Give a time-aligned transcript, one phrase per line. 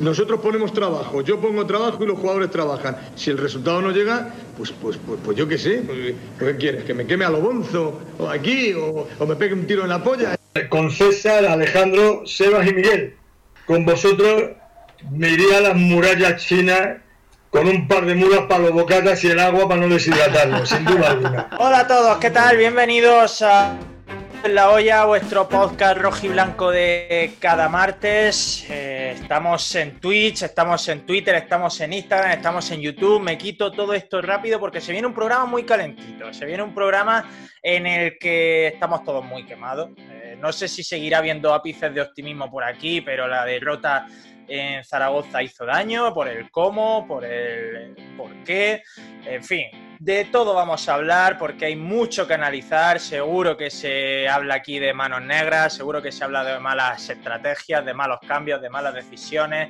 [0.00, 2.98] Nosotros ponemos trabajo, yo pongo trabajo y los jugadores trabajan.
[3.14, 5.82] Si el resultado no llega, pues, pues, pues, pues yo qué sé.
[5.86, 6.84] Pues, ¿Qué quieres?
[6.84, 7.98] ¿Que me queme a lo bonzo?
[8.18, 8.74] ¿O aquí?
[8.74, 10.36] O, ¿O me pegue un tiro en la polla?
[10.68, 13.16] Con César, Alejandro, Sebas y Miguel.
[13.66, 14.50] Con vosotros
[15.10, 16.98] me iría a las murallas chinas
[17.48, 20.84] con un par de mulas para los bocatas y el agua para no deshidratarlo, sin
[20.84, 21.48] duda alguna.
[21.58, 22.58] Hola a todos, ¿qué tal?
[22.58, 23.78] Bienvenidos a
[24.48, 28.66] La Olla, vuestro podcast rojo y blanco de cada martes.
[28.70, 33.20] Eh, estamos en Twitch, estamos en Twitter, estamos en Instagram, estamos en YouTube.
[33.20, 36.32] Me quito todo esto rápido porque se viene un programa muy calentito.
[36.32, 37.28] Se viene un programa
[37.62, 39.90] en el que estamos todos muy quemados.
[39.98, 44.06] Eh, no sé si seguirá habiendo ápices de optimismo por aquí, pero la derrota
[44.48, 48.82] en Zaragoza hizo daño, por el cómo, por el por qué,
[49.24, 54.26] en fin, de todo vamos a hablar porque hay mucho que analizar, seguro que se
[54.26, 58.62] habla aquí de manos negras, seguro que se habla de malas estrategias, de malos cambios,
[58.62, 59.68] de malas decisiones,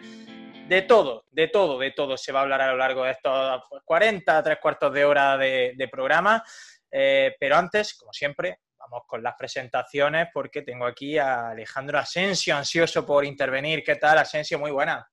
[0.68, 3.60] de todo, de todo, de todo se va a hablar a lo largo de estos
[3.84, 6.44] 40, tres cuartos de hora de, programa,
[6.92, 12.56] eh, pero antes, como siempre, vamos con las presentaciones porque tengo aquí a Alejandro Asensio,
[12.56, 13.82] ansioso por intervenir.
[13.82, 14.60] ¿Qué tal, Asensio?
[14.60, 15.04] Muy buena.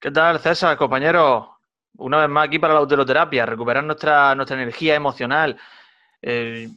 [0.00, 1.53] ¿Qué tal, César, compañero?
[1.96, 5.58] Una vez más aquí para la autoterapia, recuperar nuestra, nuestra energía emocional.
[6.20, 6.68] Eh,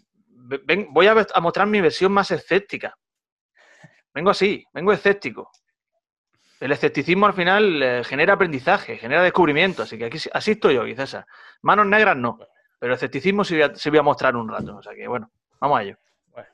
[0.90, 2.96] voy a, mostrar mi versión más escéptica.
[4.14, 5.52] Vengo así, vengo escéptico.
[6.59, 10.96] El escepticismo al final eh, genera aprendizaje, genera descubrimiento, así que aquí, así estoy yo,
[10.96, 11.26] César.
[11.62, 12.38] Manos negras no,
[12.80, 15.08] pero el escepticismo sí voy, a, sí voy a mostrar un rato, o sea que
[15.08, 15.98] bueno, vamos a ello.
[16.31, 16.50] Bueno,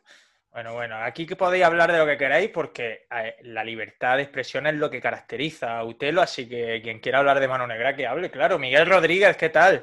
[0.53, 3.07] bueno, bueno, aquí que podéis hablar de lo que queráis porque
[3.41, 7.39] la libertad de expresión es lo que caracteriza a Utelo, así que quien quiera hablar
[7.39, 8.59] de mano negra que hable, claro.
[8.59, 9.81] Miguel Rodríguez, ¿qué tal?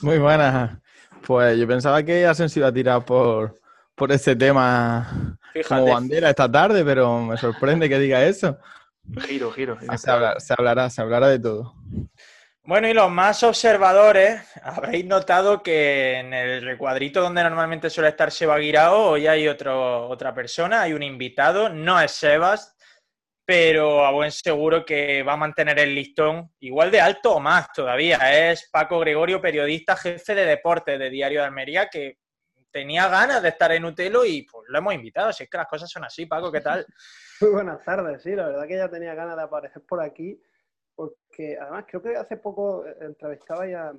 [0.00, 0.78] Muy buenas.
[1.26, 3.56] Pues yo pensaba que Asensio iba a tirar por,
[3.96, 5.68] por ese tema Fíjate.
[5.68, 8.56] como bandera esta tarde, pero me sorprende que diga eso.
[9.26, 9.76] Giro, giro.
[9.78, 9.98] giro.
[9.98, 11.74] Se, habla, se, hablará, se hablará de todo.
[12.68, 18.30] Bueno, y los más observadores, habréis notado que en el recuadrito donde normalmente suele estar
[18.30, 22.76] Seba Guirao, hoy hay otro, otra persona, hay un invitado, no es Sebas,
[23.42, 27.72] pero a buen seguro que va a mantener el listón igual de alto o más
[27.72, 28.18] todavía.
[28.50, 32.18] Es Paco Gregorio, periodista, jefe de deporte de Diario de Almería, que
[32.70, 35.32] tenía ganas de estar en Utelo y pues lo hemos invitado.
[35.32, 36.84] Si es que las cosas son así, Paco, ¿qué tal?
[37.40, 40.38] Muy buenas tardes, sí, la verdad que ya tenía ganas de aparecer por aquí
[40.98, 43.94] porque además creo que hace poco entrevistaba ya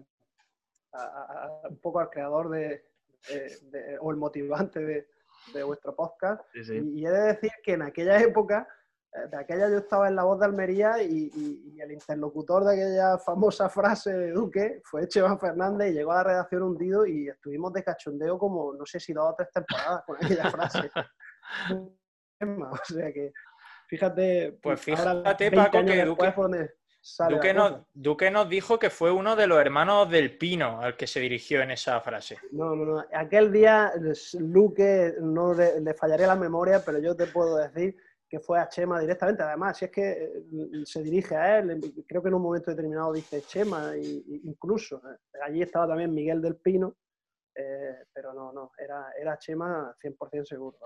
[0.92, 2.84] a, a, a un poco al creador de,
[3.30, 5.08] de, de o el motivante de,
[5.54, 6.42] de vuestro podcast.
[6.52, 6.74] Sí, sí.
[6.76, 8.68] Y, y, he de decir que en aquella época,
[9.14, 12.66] eh, de aquella yo estaba en La Voz de Almería y, y, y el interlocutor
[12.66, 17.06] de aquella famosa frase de Duque fue Cheva Fernández y llegó a la redacción hundido
[17.06, 20.92] y estuvimos de cachondeo como, no sé si dos o tres temporadas con aquella frase.
[22.42, 23.32] o sea que,
[23.88, 26.34] fíjate, pues fíjate, Paco, que Duque...
[27.18, 30.98] Donde, Duque nos, Duque nos, dijo que fue uno de los hermanos del Pino al
[30.98, 32.38] que se dirigió en esa frase.
[32.52, 33.06] No, no, no.
[33.14, 33.92] Aquel día,
[34.40, 37.96] Luque, no le, le, fallaría la memoria, pero yo te puedo decir
[38.30, 39.42] que fue a Chema directamente.
[39.42, 43.12] Además, si es que eh, se dirige a él, creo que en un momento determinado
[43.12, 44.98] dice Chema, y, incluso.
[44.98, 46.96] Eh, allí estaba también Miguel del Pino,
[47.56, 50.78] eh, pero no, no, era, era Chema 100% seguro.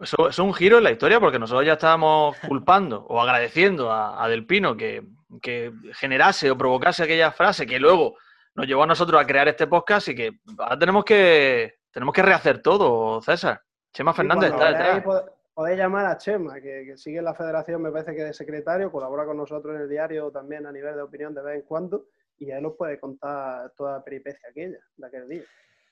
[0.00, 4.22] Eso es un giro en la historia porque nosotros ya estábamos culpando o agradeciendo a,
[4.22, 5.04] a Del Pino que,
[5.40, 8.16] que, generase o provocase aquella frase que luego
[8.54, 12.22] nos llevó a nosotros a crear este podcast y que ahora tenemos que, tenemos que
[12.22, 13.60] rehacer todo, César.
[13.92, 15.02] Chema Fernández sí, está detrás.
[15.02, 18.32] Podéis, podéis llamar a Chema, que, que, sigue en la federación, me parece que de
[18.32, 21.62] secretario, colabora con nosotros en el diario también a nivel de opinión de vez en
[21.62, 22.06] cuando
[22.38, 25.42] y él os puede contar toda la peripecia aquella, de aquel día.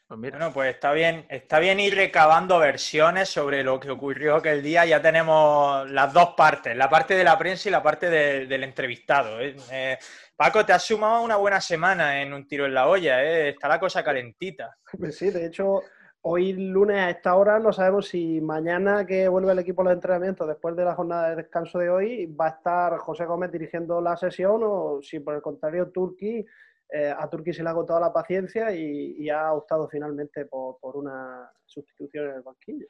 [0.09, 4.63] Pues bueno, pues está bien, está bien ir recabando versiones sobre lo que ocurrió aquel
[4.63, 4.87] día.
[4.87, 8.63] Ya tenemos las dos partes, la parte de la prensa y la parte de, del
[8.63, 9.41] entrevistado.
[9.41, 9.57] ¿eh?
[9.73, 9.99] Eh,
[10.37, 13.49] Paco, te has sumado una buena semana en un tiro en la olla, ¿eh?
[13.49, 14.77] está la cosa calentita.
[14.97, 15.83] Pues sí, de hecho,
[16.21, 19.95] hoy lunes a esta hora no sabemos si mañana que vuelve el equipo a los
[19.95, 24.01] entrenamientos después de la jornada de descanso de hoy va a estar José Gómez dirigiendo
[24.01, 26.47] la sesión o si por el contrario Turquí
[26.93, 30.79] eh, a Turquía se le ha agotado la paciencia y, y ha optado finalmente por,
[30.79, 32.87] por, una sustitución en el banquillo.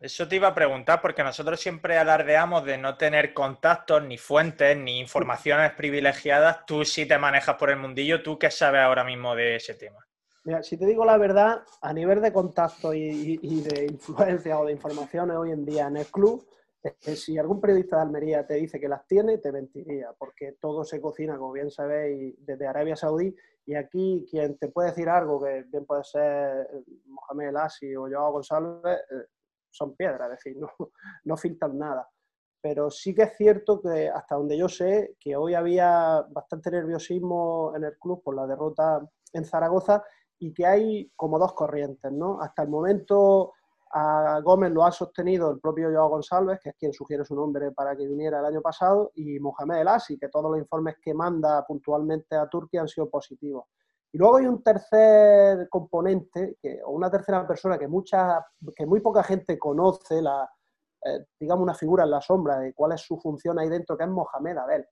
[0.00, 4.76] Eso te iba a preguntar, porque nosotros siempre alardeamos de no tener contactos, ni fuentes,
[4.76, 6.66] ni informaciones privilegiadas.
[6.66, 9.98] Tú sí te manejas por el mundillo, ¿tú qué sabes ahora mismo de ese tema?
[10.44, 14.58] Mira, si te digo la verdad, a nivel de contacto y, y, y de influencia
[14.58, 16.46] o de informaciones hoy en día en el club,
[17.00, 21.00] si algún periodista de Almería te dice que las tiene, te mentiría, porque todo se
[21.00, 23.34] cocina, como bien sabéis, desde Arabia Saudí,
[23.64, 26.68] y aquí quien te puede decir algo, que bien puede ser
[27.06, 29.00] Mohamed El Asi o Joao González,
[29.70, 30.68] son piedras, es decir, no,
[31.24, 32.08] no filtran nada.
[32.66, 37.72] pero sí que es cierto que hasta donde yo sé, que hoy había bastante nerviosismo
[37.76, 40.02] en el club por la derrota en Zaragoza
[40.40, 42.40] y que hay como dos corrientes, ¿no?
[42.40, 43.52] Hasta el momento
[43.92, 47.72] a Gómez lo ha sostenido el propio Joao González, que es quien sugiere su nombre
[47.72, 51.14] para que viniera el año pasado, y Mohamed El Asi, que todos los informes que
[51.14, 53.64] manda puntualmente a Turquía han sido positivos.
[54.12, 58.44] Y luego hay un tercer componente, o una tercera persona que, mucha,
[58.74, 60.48] que muy poca gente conoce, la,
[61.04, 64.04] eh, digamos una figura en la sombra de cuál es su función ahí dentro, que
[64.04, 64.86] es Mohamed Abel.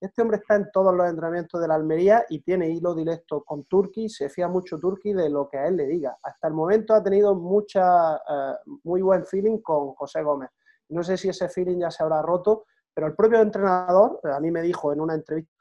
[0.00, 3.64] Este hombre está en todos los entrenamientos de la Almería y tiene hilo directo con
[3.64, 6.16] Turki, se fía mucho Turki de lo que a él le diga.
[6.22, 8.54] Hasta el momento ha tenido mucha, eh,
[8.84, 10.48] muy buen feeling con José Gómez.
[10.88, 12.64] No sé si ese feeling ya se habrá roto,
[12.94, 15.52] pero el propio entrenador, a mí me dijo en una entrevista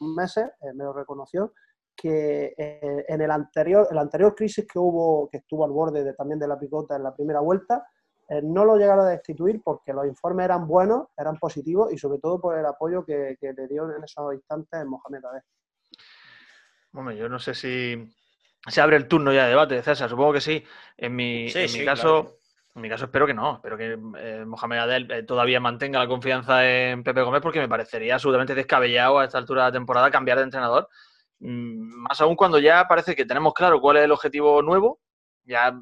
[0.00, 1.54] meses, eh, me lo reconoció,
[1.96, 6.12] que eh, en el anterior, el anterior crisis que hubo, que estuvo al borde de,
[6.12, 7.86] también de la picota en la primera vuelta,
[8.28, 12.18] eh, no lo llegaron a destituir porque los informes eran buenos, eran positivos y sobre
[12.18, 15.42] todo por el apoyo que, le dio en esos instantes Mohamed Adel.
[16.92, 18.14] Bueno, yo no sé si
[18.66, 20.62] se abre el turno ya de debate, César, supongo que sí.
[20.96, 22.34] En mi, en mi caso...
[22.74, 26.06] En mi caso espero que no, espero que eh, Mohamed Adel eh, todavía mantenga la
[26.06, 30.12] confianza en Pepe Gómez porque me parecería absolutamente descabellado a esta altura de la temporada
[30.12, 30.88] cambiar de entrenador.
[31.40, 35.00] Mm, más aún cuando ya parece que tenemos claro cuál es el objetivo nuevo.
[35.42, 35.76] Ya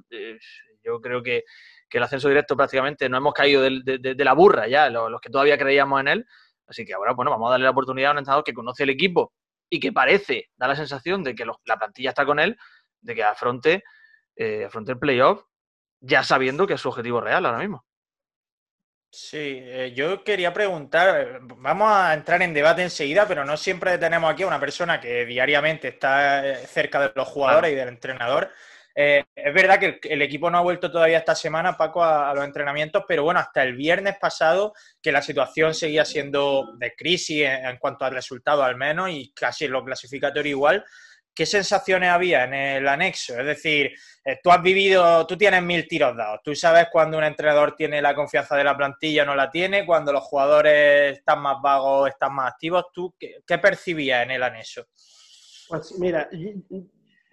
[0.82, 1.44] yo creo que
[1.88, 5.58] que el ascenso directo prácticamente no hemos caído de, la burra ya, los, que todavía
[5.58, 6.26] creíamos en él.
[6.66, 8.90] Así que ahora, bueno, vamos a darle la oportunidad a un entrenador que conoce el
[8.90, 9.32] equipo
[9.70, 12.56] y que parece, da la sensación de que la plantilla está con él,
[13.00, 13.84] de que afronte,
[14.34, 15.42] eh, afronte el playoff
[16.00, 17.84] ya sabiendo que es su objetivo real ahora mismo.
[19.10, 23.96] Sí, eh, yo quería preguntar, eh, vamos a entrar en debate enseguida, pero no siempre
[23.96, 28.50] tenemos aquí a una persona que diariamente está cerca de los jugadores y del entrenador.
[28.98, 32.46] Eh, es verdad que el, equipo no ha vuelto todavía esta semana, Paco, a, los
[32.46, 34.72] entrenamientos, pero bueno, hasta el viernes pasado
[35.02, 39.66] que la situación seguía siendo de crisis en, cuanto al resultado al menos y casi
[39.66, 40.84] en lo clasificatorio igual.
[41.34, 43.38] ¿Qué sensaciones había en el anexo?
[43.38, 43.92] Es decir,
[44.24, 48.00] eh, tú has vivido, tú tienes mil tiros dados, tú sabes cuando un entrenador tiene
[48.00, 52.08] la confianza de la plantilla o no la tiene, cuando los jugadores están más vagos,
[52.08, 54.86] están más activos, ¿tú qué, percibías en el anexo?
[55.68, 56.30] Pues mira,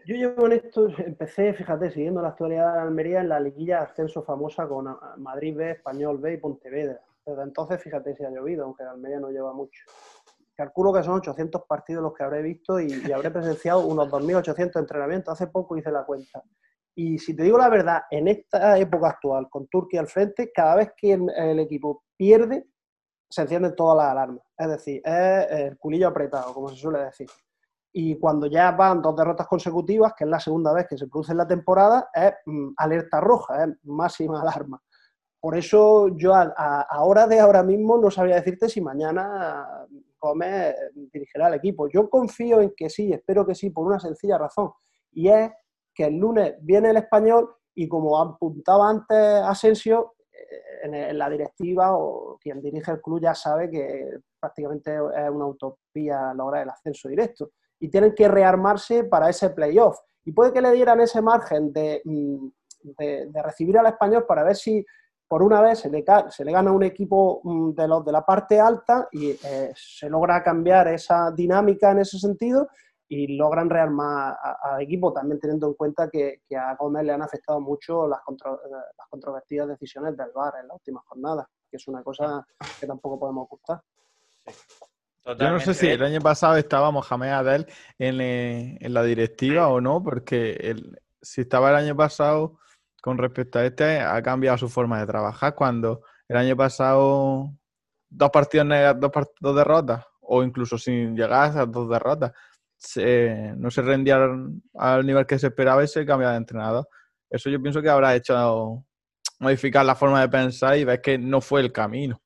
[0.05, 4.23] yo llevo en esto, empecé, fíjate, siguiendo la actualidad de Almería en la liguilla ascenso
[4.23, 6.99] famosa con Madrid B, Español B y Pontevedra.
[7.25, 9.83] Desde entonces, fíjate si ha llovido, aunque Almería no lleva mucho.
[10.55, 15.33] Calculo que son 800 partidos los que habré visto y, habré presenciado unos 2.800 entrenamientos.
[15.33, 16.43] Hace poco hice la cuenta.
[16.95, 20.75] Y si te digo la verdad, en esta época actual, con Turquía al frente, cada
[20.75, 22.67] vez que el, equipo pierde,
[23.29, 24.43] se encienden todas las alarmas.
[24.55, 27.27] Es decir, es el culillo apretado, como se suele decir
[27.95, 31.31] y cuando ya van dos derrotas consecutivas, que es la segunda vez que se produce
[31.31, 34.81] en la temporada, es mm, alerta roja, es máxima alarma.
[35.39, 39.85] Por eso yo a, hora de ahora mismo no sabría decirte si mañana
[40.19, 40.75] Gómez
[41.11, 41.87] dirigirá al equipo.
[41.87, 44.71] Yo confío en que sí, espero que sí, por una sencilla razón,
[45.11, 45.51] y es
[45.93, 51.95] que el lunes viene el español y como apuntaba antes Asensio, eh, en la directiva
[51.95, 57.07] o quien dirige el club ya sabe que prácticamente es una utopía lograr el ascenso
[57.07, 59.99] directo y tienen que rearmarse para ese playoff.
[60.25, 62.47] Y puede que le dieran ese margen mm,
[62.97, 64.85] de, de, recibir al español para ver si
[65.27, 68.23] por una vez se le, se le gana un equipo mm, de los de la
[68.23, 72.67] parte alta y eh, se logra cambiar esa dinámica en ese sentido
[73.07, 77.59] y logran rearmar al equipo, también teniendo en cuenta que, a Gómez le han afectado
[77.61, 82.45] mucho las, las controvertidas decisiones del VAR en las últimas jornadas, que es una cosa
[82.79, 83.81] que tampoco podemos ocultar.
[85.25, 89.69] Yo no sé si el año pasado estaba Mohamed Adel en, eh, en la directiva
[89.69, 92.59] o no, porque el, si estaba el año pasado
[93.01, 95.55] con respecto a este, ha cambiado su forma de trabajar.
[95.55, 97.53] Cuando el año pasado
[98.09, 102.31] dos partidos dos, dos derrotas, o incluso sin llegar a esas dos derrotas,
[103.57, 106.87] no se rendían al nivel que se esperaba y se cambiaba de entrenador.
[107.29, 108.85] Eso yo pienso que habrá hecho
[109.39, 112.22] modificar la forma de pensar y ver que no fue el camino.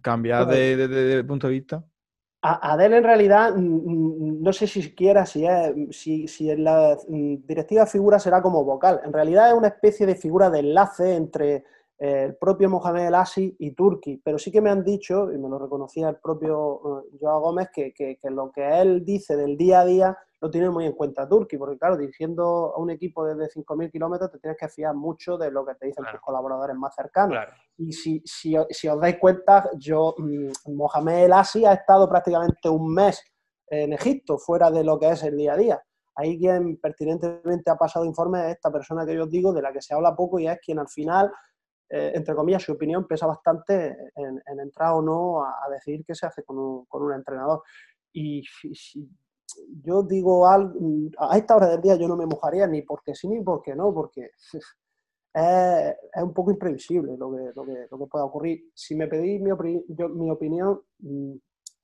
[0.00, 1.84] Cambiar de, punto de vista.
[2.44, 5.44] Adel en realidad, no sé si siquiera si,
[5.90, 9.00] si, si en la mm, directiva figura será como vocal.
[9.04, 11.64] En realidad es una especie de figura de enlace entre
[12.02, 15.38] eh, el propio Mohamed El Asi y Turki, pero sí que me han dicho, y
[15.38, 19.56] me lo reconocía el propio eh, Joao Gómez, que, que, lo que él dice del
[19.56, 23.24] día a día lo tiene muy en cuenta Turki, porque claro, dirigiendo a un equipo
[23.24, 26.74] desde 5.000 kilómetros te tienes que fiar mucho de lo que te dicen tus colaboradores
[26.76, 27.46] más cercanos.
[27.78, 32.68] Y si, si, si, os dais cuenta, yo, mm, Mohamed El Asi ha estado prácticamente
[32.68, 33.22] un mes
[33.68, 35.82] en Egipto, fuera de lo que es el día a día.
[36.16, 39.72] Ahí quien pertinentemente ha pasado informe es esta persona que yo os digo, de la
[39.72, 41.32] que se habla poco y es quien al final
[41.94, 46.24] eh, entre comillas, su opinión pesa bastante en, entrar o no a, decir qué se
[46.24, 47.62] hace con un, entrenador.
[48.14, 48.42] Y
[49.82, 50.74] yo digo algo,
[51.18, 53.92] a esta hora del día yo no me mojaría ni porque sí ni porque no,
[53.92, 54.30] porque
[55.34, 58.70] es, un poco imprevisible lo que, lo, que, lo que pueda ocurrir.
[58.74, 61.34] Si me pedís mi, mi opinión, mm,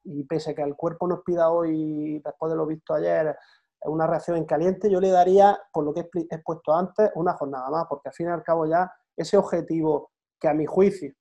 [0.05, 3.37] y pese a que el cuerpo nos pida hoy, después de lo visto ayer,
[3.85, 7.71] una reacción en caliente, yo le daría, por lo que he expuesto antes, una jornada
[7.71, 10.11] más, porque al fin y al cabo ya ese objetivo
[10.41, 11.13] que a mi juicio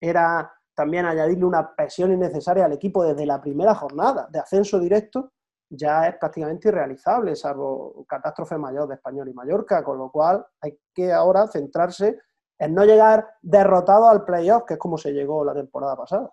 [0.00, 5.32] era también añadirle una presión innecesaria al equipo desde la primera jornada de ascenso directo,
[5.70, 10.78] ya es prácticamente irrealizable, salvo catástrofe mayor de Español y Mallorca, con lo cual hay
[10.92, 12.18] que ahora centrarse
[12.58, 16.30] en no llegar derrotado al playoff, que es como se llegó la temporada pasada.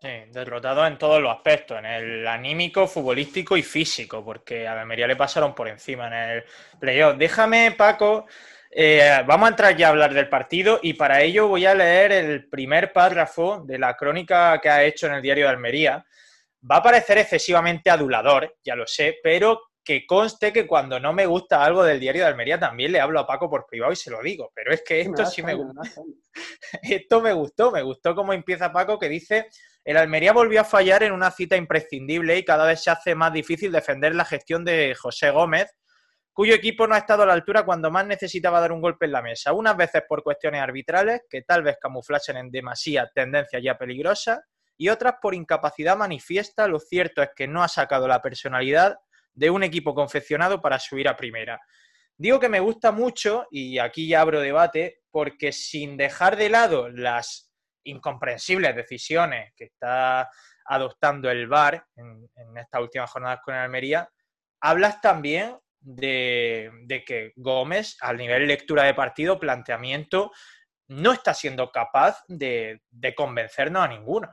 [0.00, 5.06] Sí, derrotado en todos los aspectos, en el anímico, futbolístico y físico, porque a Almería
[5.06, 6.44] le pasaron por encima en el
[6.78, 7.16] playoff.
[7.16, 8.26] Déjame, Paco,
[8.70, 12.10] eh, vamos a entrar ya a hablar del partido y para ello voy a leer
[12.10, 16.04] el primer párrafo de la crónica que ha hecho en el diario de Almería.
[16.70, 21.26] Va a parecer excesivamente adulador, ya lo sé, pero que conste que cuando no me
[21.26, 24.10] gusta algo del diario de Almería también le hablo a Paco por privado y se
[24.10, 25.82] lo digo, pero es que esto sí me gusta.
[26.82, 29.48] esto me gustó, me gustó cómo empieza Paco que dice,
[29.84, 33.32] el Almería volvió a fallar en una cita imprescindible y cada vez se hace más
[33.34, 35.76] difícil defender la gestión de José Gómez,
[36.32, 39.12] cuyo equipo no ha estado a la altura cuando más necesitaba dar un golpe en
[39.12, 43.76] la mesa, unas veces por cuestiones arbitrales, que tal vez camuflasen en demasía tendencias ya
[43.76, 44.40] peligrosas,
[44.76, 46.66] y otras por incapacidad manifiesta.
[46.68, 48.96] Lo cierto es que no ha sacado la personalidad
[49.32, 51.60] de un equipo confeccionado para subir a primera.
[52.16, 56.88] Digo que me gusta mucho, y aquí ya abro debate, porque sin dejar de lado
[56.88, 57.52] las
[57.84, 60.30] incomprensibles decisiones que está
[60.66, 64.08] adoptando el VAR en, estas últimas jornadas con Almería,
[64.60, 70.32] hablas también de, que Gómez, al nivel lectura de partido, planteamiento,
[70.88, 72.80] no está siendo capaz de,
[73.16, 74.30] convencernos a ninguno.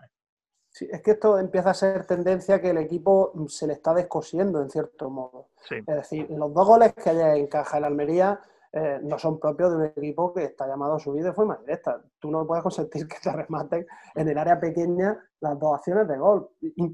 [0.71, 4.61] Sí, es que esto empieza a ser tendencia que el equipo se le está descosiendo
[4.61, 5.49] en cierto modo.
[5.69, 8.39] Es decir, los dos goles que haya encaja el Almería
[8.73, 12.01] eh, no son propios de un equipo que está llamado a subir de forma directa.
[12.17, 13.85] Tú no puedes consentir que te rematen
[14.15, 16.49] en el área pequeña las dos acciones de gol,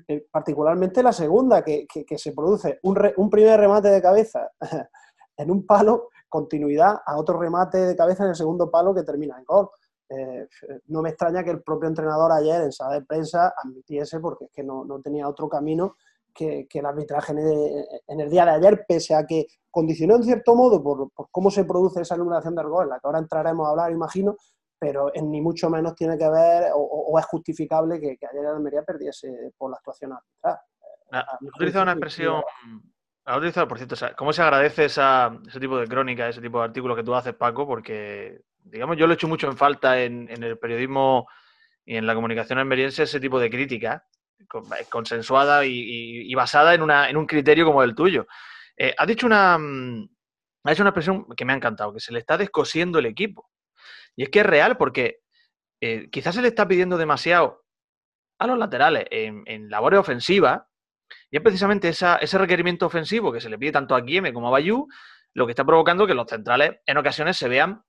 [0.07, 1.86] eh, particularmente la segunda, que,
[2.17, 4.50] se produce un, primer remate de cabeza
[5.38, 9.38] en un palo, continuidad a otro remate de cabeza en el segundo palo que termina
[9.38, 9.69] en gol.
[10.10, 10.48] Eh,
[10.88, 14.52] no me extraña que el propio entrenador ayer en sala de prensa admitiese, porque es
[14.52, 15.96] que no, no tenía otro camino
[16.38, 20.82] que, el arbitraje en el, día de ayer, pese a que condicionó en cierto modo
[20.82, 23.92] por, cómo se produce esa anulación del gol, en la que ahora entraremos a hablar,
[23.92, 24.36] imagino,
[24.80, 28.84] pero en ni mucho menos tiene que ver o, es justificable que, ayer el Almería
[28.84, 30.60] perdiese por la actuación arbitral.
[31.12, 32.44] Ah, ha utilizado una expresión,
[33.26, 36.96] ha utilizado, por cierto, ¿cómo se agradece ese tipo de crónica, ese tipo de artículos
[36.96, 37.66] que tú haces, Paco?
[37.66, 41.28] Porque, digamos, yo lo he hecho mucho en falta en, el periodismo
[41.86, 44.06] y en la comunicación almeriense ese tipo de crítica,
[44.40, 48.28] eh, consensuada y, basada en, una, en, un criterio como el tuyo.
[48.78, 50.10] Eh, has dicho una, mm,
[50.66, 53.50] ha hecho una expresión que me ha encantado, que se le está descosiendo el equipo.
[54.16, 55.22] Y es que es real porque
[55.82, 57.64] eh, quizás se le está pidiendo demasiado
[58.40, 60.62] a los laterales en, labores ofensivas
[61.32, 64.52] y es precisamente ese requerimiento ofensivo que se le pide tanto a Guilleme como a
[64.52, 64.88] Bayú
[65.34, 67.84] lo que está provocando que los centrales en ocasiones se vean,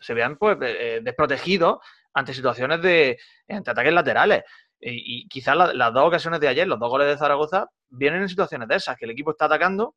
[0.00, 1.78] se vean pues, desprotegidos
[2.14, 4.44] ante situaciones de ante ataques laterales.
[4.80, 8.66] Y, quizás las dos ocasiones de ayer, los dos goles de Zaragoza, vienen en situaciones
[8.68, 9.94] de esas, que el equipo está atacando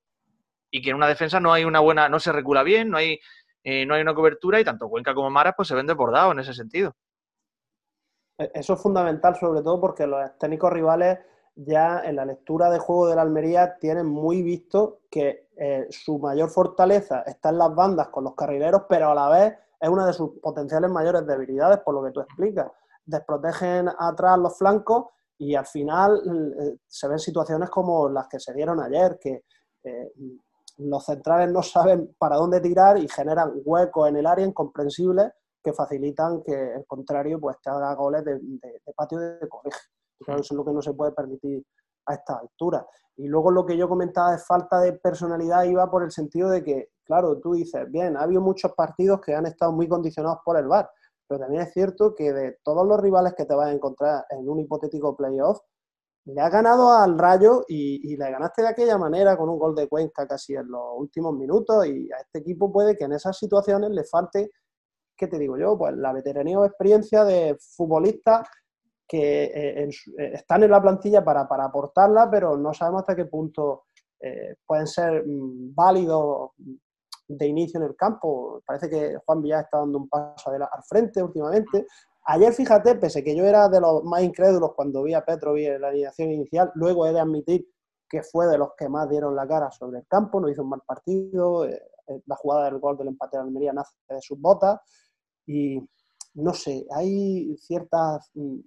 [0.69, 3.19] y que en una defensa no hay una buena, no se recula bien, no hay,
[3.63, 6.39] eh, no hay una cobertura y tanto Cuenca como Maras pues se ven desbordados en
[6.39, 6.95] ese sentido.
[8.37, 11.19] E, eso es fundamental, sobre todo porque los técnicos rivales
[11.55, 16.17] ya en la lectura de juego de la Almería tienen muy visto que eh, su
[16.17, 19.53] mayor fortaleza está en las bandas con los carrileros, pero a la vez
[19.83, 22.71] es una de sus potenciales mayores debilidades, por lo que tú explicas
[23.05, 26.21] desprotegen atrás los flancos y al final
[26.59, 29.43] eh, se ven situaciones como las que se dieron ayer, que
[29.83, 30.13] eh,
[30.77, 35.73] los centrales no saben para dónde tirar y generan huecos en el área incomprensibles que
[35.73, 38.39] facilitan que el contrario pues te haga goles de,
[38.95, 39.81] patio de colegio.
[40.19, 41.63] eso es lo que no se puede permitir
[42.05, 42.85] a esta altura.
[43.15, 46.63] Y luego lo que yo comentaba de falta de personalidad iba por el sentido de
[46.63, 50.57] que, claro, tú dices, bien, ha habido muchos partidos que han estado muy condicionados por
[50.57, 50.89] el VAR,
[51.27, 54.49] pero también es cierto que de todos los rivales que te vas a encontrar en
[54.49, 55.59] un hipotético playoff,
[56.25, 59.89] le has ganado al Rayo y, le ganaste de aquella manera con un gol de
[59.89, 63.89] Cuenca casi en los últimos minutos y a este equipo puede que en esas situaciones
[63.91, 64.51] le falte,
[65.17, 65.77] ¿qué te digo yo?
[65.77, 68.47] Pues la veteranía o experiencia de futbolistas
[69.07, 73.85] que eh, eh, están en la plantilla para, aportarla, pero no sabemos hasta qué punto
[74.19, 76.51] eh, pueden ser mm, válidos
[77.27, 78.61] de inicio en el campo.
[78.65, 81.85] Parece que Juan Villar está dando un paso al frente últimamente.
[82.25, 85.81] Ayer, fíjate, pese que yo era de los más incrédulos cuando vi a Petrovic en
[85.81, 87.67] la alineación inicial, luego he de admitir
[88.09, 90.69] que fue de los que más dieron la cara sobre el campo, no hizo un
[90.69, 91.81] mal partido, eh,
[92.25, 94.79] la jugada del gol del empate de Almería nace de sus botas
[95.45, 95.79] y
[96.35, 98.59] no sé, hay ciertas mm,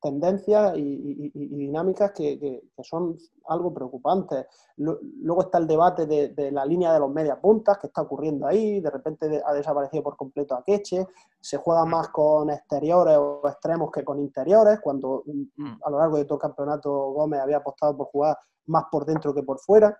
[0.00, 3.16] tendencias y, dinámicas que, son
[3.48, 4.46] algo preocupantes.
[4.76, 8.80] Luego está el debate de, la línea de los medias puntas que está ocurriendo ahí,
[8.80, 11.06] de repente ha desaparecido por completo a Queche,
[11.40, 15.80] se juega más con exteriores o extremos que con interiores, cuando mm, mm.
[15.84, 19.34] a lo largo de todo el campeonato Gómez había apostado por jugar más por dentro
[19.34, 19.98] que por fuera.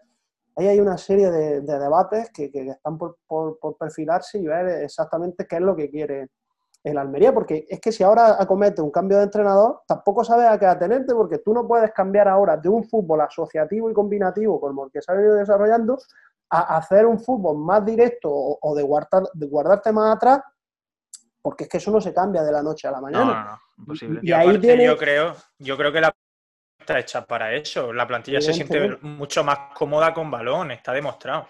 [0.56, 5.56] Ahí hay una serie de, debates que, están por, por perfilarse y ver exactamente qué
[5.56, 6.28] es lo que quiere
[6.82, 10.58] el Almería, porque es que si ahora acomete un cambio de entrenador, tampoco sabes a
[10.58, 14.86] qué atenerte, porque tú no puedes cambiar ahora de un fútbol asociativo y combinativo como
[14.86, 15.98] el que se ha venido desarrollando
[16.48, 20.40] a hacer un fútbol más directo o, de, guardar, de guardarte más atrás,
[21.42, 23.60] porque es que eso no se cambia de la noche a la mañana.
[24.22, 26.12] Y, ahí yo creo, yo creo que la
[26.80, 27.92] está hecha para eso.
[27.92, 31.46] La plantilla se siente mucho más cómoda con balón, está demostrado.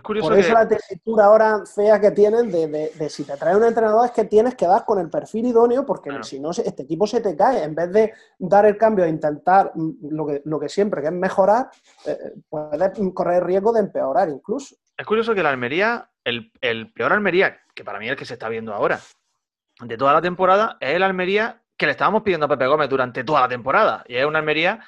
[0.00, 4.12] Por eso la tesitura ahora fea que tienen de, si te trae un entrenador es
[4.12, 7.36] que tienes que dar con el perfil idóneo porque si no, este equipo se te
[7.36, 7.62] cae.
[7.62, 11.08] En vez de dar el cambio e intentar mm, lo que, lo que siempre, que
[11.08, 11.68] es mejorar,
[12.06, 14.76] eh, eh, puedes correr el riesgo de empeorar incluso.
[14.96, 16.50] Es curioso que la Almería, el,
[16.94, 18.98] peor Almería, que para mí es el que se está viendo ahora,
[19.78, 23.24] de toda la temporada, es el Almería que le estábamos pidiendo a Pepe Gómez durante
[23.24, 24.04] toda la temporada.
[24.08, 24.80] Y es una Almería,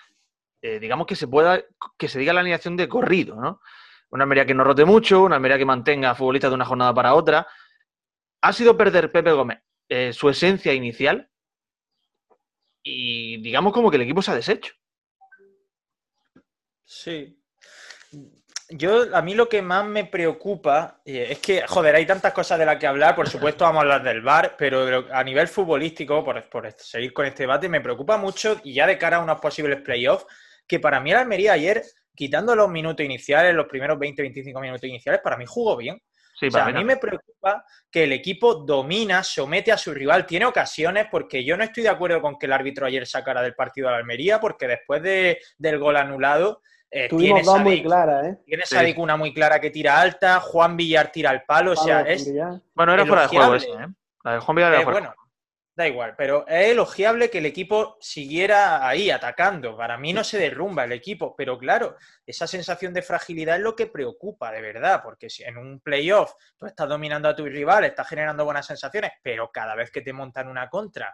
[0.62, 1.60] eh, digamos, que se pueda,
[1.98, 3.60] que se diga la alineación de corrido, ¿no?
[4.10, 6.94] Una Almería que no rote mucho, una Almería que mantenga a futbolistas de una jornada
[6.94, 7.46] para otra.
[8.42, 9.58] Ha sido perder Pepe Gómez
[9.88, 11.28] eh, su esencia inicial
[12.82, 14.72] y digamos como que el equipo se ha deshecho.
[16.84, 17.40] Sí.
[18.70, 22.58] Yo, a mí lo que más me preocupa eh, es que, joder, hay tantas cosas
[22.58, 26.24] de las que hablar, por supuesto vamos a hablar del VAR, pero a nivel futbolístico,
[26.24, 29.40] por, por seguir con este debate, me preocupa mucho, y ya de cara a unos
[29.40, 30.26] posibles playoffs,
[30.66, 31.82] que para mí la Almería ayer
[32.14, 35.96] quitando los minutos iniciales, los primeros 20-25 minutos iniciales, para mí jugó bien.
[35.96, 40.46] o sea, a mí me preocupa que el equipo domina, somete a su rival, tiene
[40.46, 43.88] ocasiones, porque yo no estoy de acuerdo con que el árbitro ayer sacara del partido
[43.88, 48.38] a la Almería, porque después del gol anulado, eh, tiene, esa muy clara, ¿eh?
[48.46, 52.02] tiene esa una muy clara que tira alta, Juan Villar tira al palo, o sea,
[52.02, 52.32] es.
[52.72, 53.88] Bueno, era fuera de juego ese, ¿eh?
[54.22, 55.14] La de Juan Villar era eh, fuera
[55.76, 59.76] Da igual, pero es elogiable que el equipo siguiera ahí atacando.
[59.76, 63.74] Para mí no se derrumba el equipo, pero claro, esa sensación de fragilidad es lo
[63.74, 67.84] que preocupa de verdad, porque si en un playoff tú estás dominando a tu rival,
[67.84, 71.12] estás generando buenas sensaciones, pero cada vez que te montan una contra,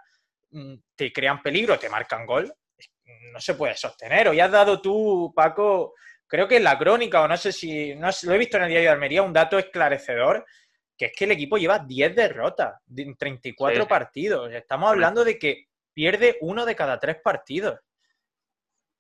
[0.51, 2.53] mm, te crean peligro, te marcan gol,
[3.33, 4.29] no se puede sostener.
[4.29, 5.95] Hoy has dado tú, Paco,
[6.27, 8.69] creo que en la crónica, o no sé si, no, lo he visto en el
[8.69, 10.45] diario de Almería, un dato esclarecedor
[11.01, 14.53] que es que el equipo lleva 10 derrotas en 34 partidos.
[14.53, 17.81] Estamos hablando de que pierde uno de cada tres partidos.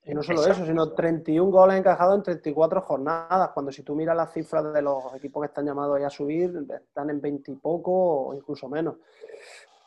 [0.04, 4.16] Y no solo eso, sino 31 goles encajados en 34 jornadas, cuando si tú miras
[4.16, 8.28] las cifras de los equipos que están llamados a subir, están en 20 y poco
[8.28, 8.96] o incluso menos.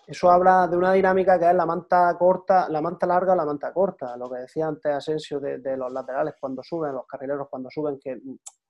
[0.06, 3.45] Eso habla de una dinámica que es la manta corta, la manta larga o la
[3.45, 4.15] manta corta.
[4.17, 7.97] Lo que decía antes Asensio de, de los laterales cuando suben, los carrileros cuando suben,
[7.99, 8.21] que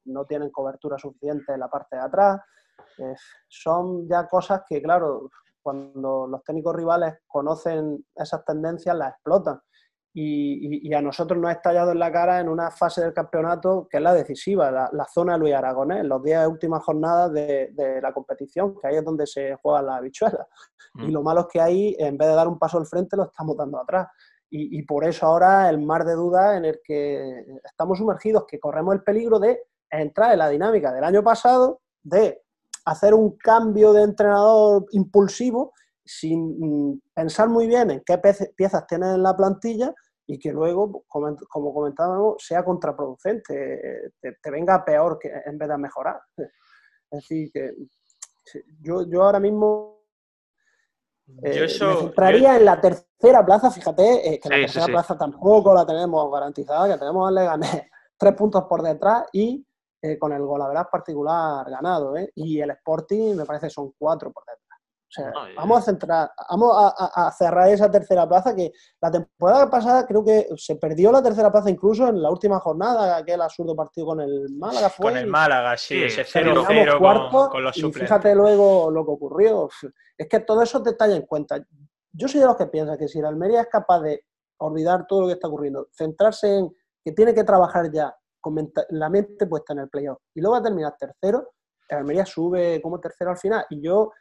[0.05, 2.39] no tienen cobertura suficiente en la parte de atrás
[3.47, 5.29] son ya cosas que, claro,
[5.61, 9.59] cuando los técnicos rivales conocen esas tendencias, las explotan.
[10.15, 13.97] Y, a nosotros nos ha estallado en la cara en una fase del campeonato que
[13.97, 18.77] es la decisiva, la, zona de Luis Aragonés, los 10 últimas jornadas de, la competición,
[18.79, 20.45] que ahí es donde se juegan las habichuelas.
[20.95, 21.11] Y mm.
[21.11, 23.57] lo malo es que ahí, en vez de dar un paso al frente, lo estamos
[23.57, 24.07] dando atrás.
[24.51, 28.59] Y, y por eso ahora el mar de dudas en el que estamos sumergidos, que
[28.59, 32.42] corremos el peligro de entrar en la dinámica del año pasado, de
[32.85, 35.73] hacer un cambio de entrenador impulsivo
[36.05, 38.19] sin mm, pensar muy bien en qué
[38.55, 39.93] piezas tienes en la plantilla
[40.25, 46.21] y que luego, como comentábamos, sea contraproducente, te, venga peor que en vez de mejorar.
[46.37, 46.49] Es
[47.11, 47.73] decir, que
[48.79, 49.93] yo, yo ahora mismo
[51.41, 55.85] eh, me centraría en la tercera plaza, fíjate, eh, que la tercera plaza tampoco la
[55.85, 57.83] tenemos garantizada, que tenemos al Leganés
[58.17, 59.65] tres puntos por detrás y
[60.05, 62.17] eh, con el verdad particular ganado.
[62.17, 62.29] ¿eh?
[62.35, 64.79] Y el Sporting me parece son cuatro por detrás.
[65.07, 70.05] O sea, vamos a centrar, vamos a, cerrar esa tercera plaza que la temporada pasada
[70.05, 74.07] creo que se perdió la tercera plaza incluso en la última jornada, aquel absurdo partido
[74.07, 74.89] con el Málaga.
[74.89, 78.01] Fue, con el Málaga, sí, ese 0-0 con, con, los suplentes.
[78.01, 79.69] fíjate luego lo que ocurrió.
[80.17, 81.63] Es que todo eso te está en cuenta.
[82.11, 84.25] Yo soy de los que piensan que si la Almería es capaz de
[84.57, 88.13] olvidar todo lo que está ocurriendo, centrarse en que tiene que trabajar ya
[88.89, 91.53] la mente puesta en el playoff y luego va a terminar tercero,
[91.89, 93.65] el Almería sube como tercero al final.
[93.69, 94.11] Y yo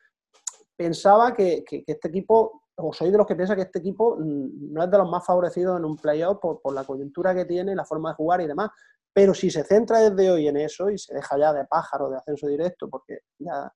[0.76, 4.82] pensaba que, este equipo, o soy de los que piensa que este equipo mm, no
[4.82, 7.84] es de los más favorecidos en un playoff por, por la coyuntura que tiene, la
[7.84, 8.70] forma de jugar y demás.
[9.12, 12.16] Pero si se centra desde hoy en eso y se deja ya de pájaro, de
[12.16, 13.70] ascenso directo, porque ya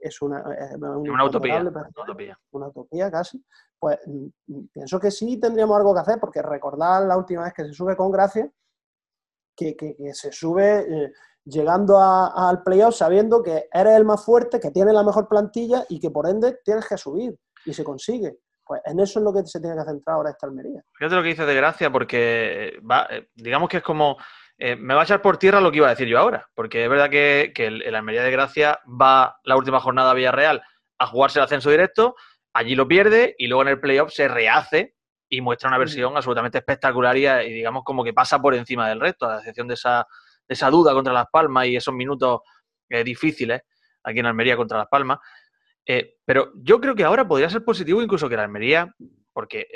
[0.00, 0.44] es una,
[0.76, 1.60] una, utopía,
[2.50, 3.42] una, utopía, casi,
[3.78, 7.64] pues mm, pienso que sí tendríamos algo que hacer, porque recordar la última vez que
[7.64, 8.50] se sube con gracia,
[9.54, 9.76] que,
[10.12, 11.12] se sube eh,
[11.44, 16.00] llegando al playoff sabiendo que eres el más fuerte, que tiene la mejor plantilla y
[16.00, 18.38] que por ende tienes que subir y se consigue.
[18.66, 20.82] Pues en eso es lo que se tiene que centrar ahora esta Almería.
[20.96, 24.16] Fíjate lo que dice de gracia, porque va, eh, digamos que es como
[24.56, 26.84] eh, me va a echar por tierra lo que iba a decir yo ahora, porque
[26.84, 30.62] es verdad que, el, Almería de Gracia va la última jornada a Villarreal
[30.98, 32.14] a jugarse el ascenso directo,
[32.52, 34.94] allí lo pierde y luego en el playoff se rehace
[35.28, 39.26] y muestra una versión absolutamente espectacular y, digamos como que pasa por encima del resto,
[39.28, 40.06] a excepción de esa,
[40.46, 42.40] esa duda contra Las Palmas y esos minutos
[42.88, 43.62] eh, difíciles
[44.02, 45.18] aquí en Almería contra Las Palmas.
[45.86, 48.94] Eh, pero yo creo que ahora podría ser positivo incluso que la Almería,
[49.32, 49.66] porque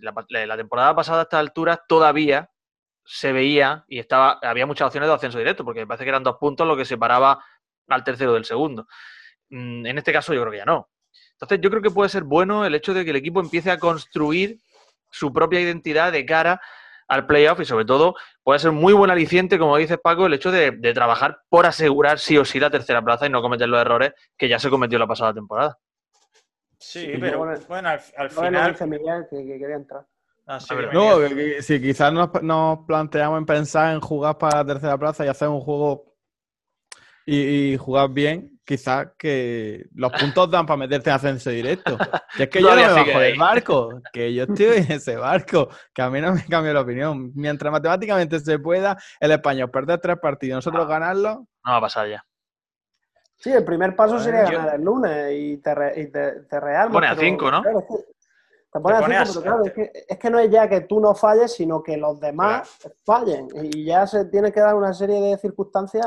[0.00, 0.14] la,
[0.46, 2.50] la, temporada pasada a estas alturas todavía
[3.04, 6.22] se veía y estaba, había muchas opciones de ascenso directo, porque me parece que eran
[6.22, 7.42] dos puntos lo que separaba
[7.88, 8.86] al tercero del segundo.
[9.50, 10.90] Mm, en este caso yo creo que ya no.
[11.32, 13.78] Entonces yo creo que puede ser bueno el hecho de que el equipo empiece a
[13.78, 14.58] construir
[15.10, 16.60] su propia identidad de cara
[17.08, 20.50] al playoff y sobre todo puede ser muy buen aliciente, como dices Paco, el hecho
[20.50, 24.12] de, trabajar por asegurar sí o sí la tercera plaza y no cometer los errores
[24.36, 25.78] que ya se cometió la pasada temporada.
[26.78, 28.76] Sí, pero bueno, al, final...
[28.76, 30.06] que quería entrar.
[30.50, 30.58] Ah,
[30.94, 31.18] no,
[31.60, 32.30] si quizás nos,
[32.86, 36.16] planteamos en pensar en jugar para la tercera plaza y hacer un juego
[37.26, 41.96] y, jugar bien, quizás que los puntos dan para meterte en ascenso directo.
[42.38, 46.02] es que yo no me bajo del barco, que yo estoy en ese barco, que
[46.02, 47.32] a mí no me cambia la opinión.
[47.34, 50.88] Mientras matemáticamente se pueda, el español perder tres partidos, nosotros ah.
[50.88, 51.46] ganarlo.
[51.64, 52.22] No va a pasar ya.
[53.38, 56.90] Sí, el primer paso sería ganar el lunes y te, y te, real.
[56.90, 57.62] Pone a cinco, ¿no?
[60.08, 63.48] Es, que, no es ya que tú no falles, sino que los demás fallen.
[63.62, 66.04] Y ya se tiene que dar una serie de circunstancias.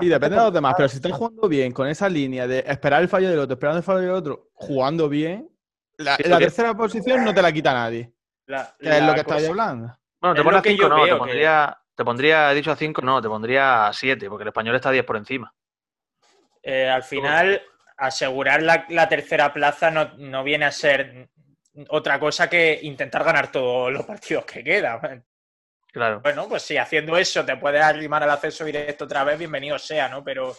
[0.00, 3.02] Sí, depende de los demás, pero si estás jugando bien con esa línea de esperar
[3.02, 5.50] el fallo del otro, esperando el fallo del otro, jugando bien,
[5.98, 8.12] la, tercera posición no te la quita nadie.
[8.46, 9.96] que es lo que estáis hablando.
[10.20, 13.28] Bueno, te pones 5, no, te pondría, te pondría, he dicho a 5, no, te
[13.28, 15.54] pondría a 7, porque el español está a 10 por encima.
[16.62, 17.62] Eh, al final,
[17.96, 21.30] asegurar la, la tercera plaza no, no, viene a ser
[21.88, 25.24] otra cosa que intentar ganar todos los partidos que quedan.
[25.92, 26.20] Claro.
[26.20, 30.08] Bueno, pues si haciendo eso te puedes arrimar al acceso directo otra vez, bienvenido sea,
[30.08, 30.22] ¿no?
[30.22, 30.56] Pero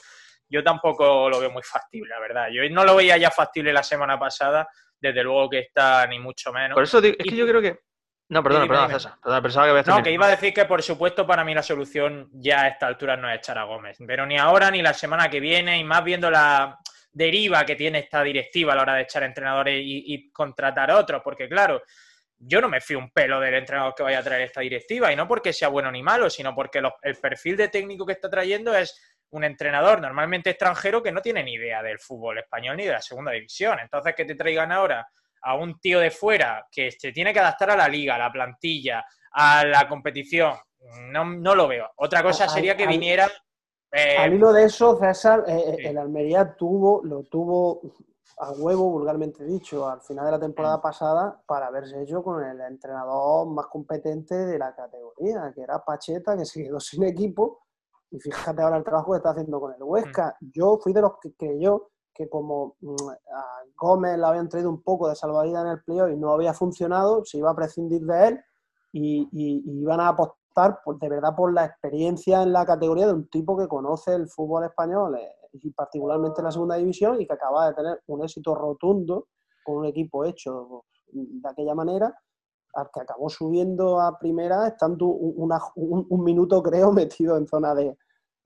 [0.50, 2.48] yo tampoco lo veo muy factible, la verdad.
[2.52, 4.68] Yo no lo veía ya factible la semana pasada,
[5.00, 6.76] desde luego que está ni mucho menos.
[6.76, 7.80] Por eso es que yo creo que.
[8.28, 9.42] No, perdona, perdona, César.
[9.42, 12.62] pensaba que No, que iba a decir que por supuesto para mí la solución ya
[12.62, 13.98] a esta altura no es echar a Gómez.
[14.06, 16.80] Pero ni ahora ni la semana que viene, y más viendo la,
[17.12, 21.22] deriva que tiene esta directiva a la hora de echar entrenadores y, contratar a otros,
[21.24, 21.82] porque claro,
[22.38, 25.16] yo no me fío un pelo del entrenador que vaya a traer esta directiva, y
[25.16, 28.74] no porque sea bueno ni malo, sino porque el perfil de técnico que está trayendo
[28.76, 29.00] es
[29.32, 33.02] un entrenador normalmente extranjero que no tiene ni idea del fútbol español ni de la
[33.02, 33.80] segunda división.
[33.80, 35.08] Entonces, que te traigan ahora
[35.44, 38.32] a un tío de fuera que se tiene que adaptar a la liga, a la
[38.32, 40.56] plantilla, a la competición,
[41.12, 41.92] no, no lo veo.
[41.98, 43.30] Otra cosa sería que viniera
[43.92, 47.82] eh, Al hilo de eso, César, eh, eh, el Almería tuvo, lo tuvo
[48.38, 50.82] a huevo, vulgarmente dicho, al final de la temporada mm.
[50.82, 56.38] pasada para haberse hecho con el entrenador más competente de la categoría, que era Pacheta,
[56.38, 57.60] que se quedó sin equipo.
[58.10, 60.36] Y fíjate ahora el trabajo que está haciendo con el Huesca.
[60.40, 60.50] Mm.
[60.54, 63.46] Yo fui de los que creyó que como mm, a
[63.78, 67.24] Gómez le habían traído un poco de salvavidas en el playoff y no había funcionado,
[67.26, 68.42] se iba a prescindir de él
[68.92, 73.28] y, y iban a apostar de verdad por la experiencia en la categoría de un
[73.28, 77.68] tipo que conoce el fútbol español eh, y particularmente la segunda división y que acaba
[77.68, 79.28] de tener un éxito rotundo
[79.64, 82.14] con un equipo hecho de aquella manera
[82.74, 87.98] al que acabó subiendo a primera estando un, minuto creo metido en zona de,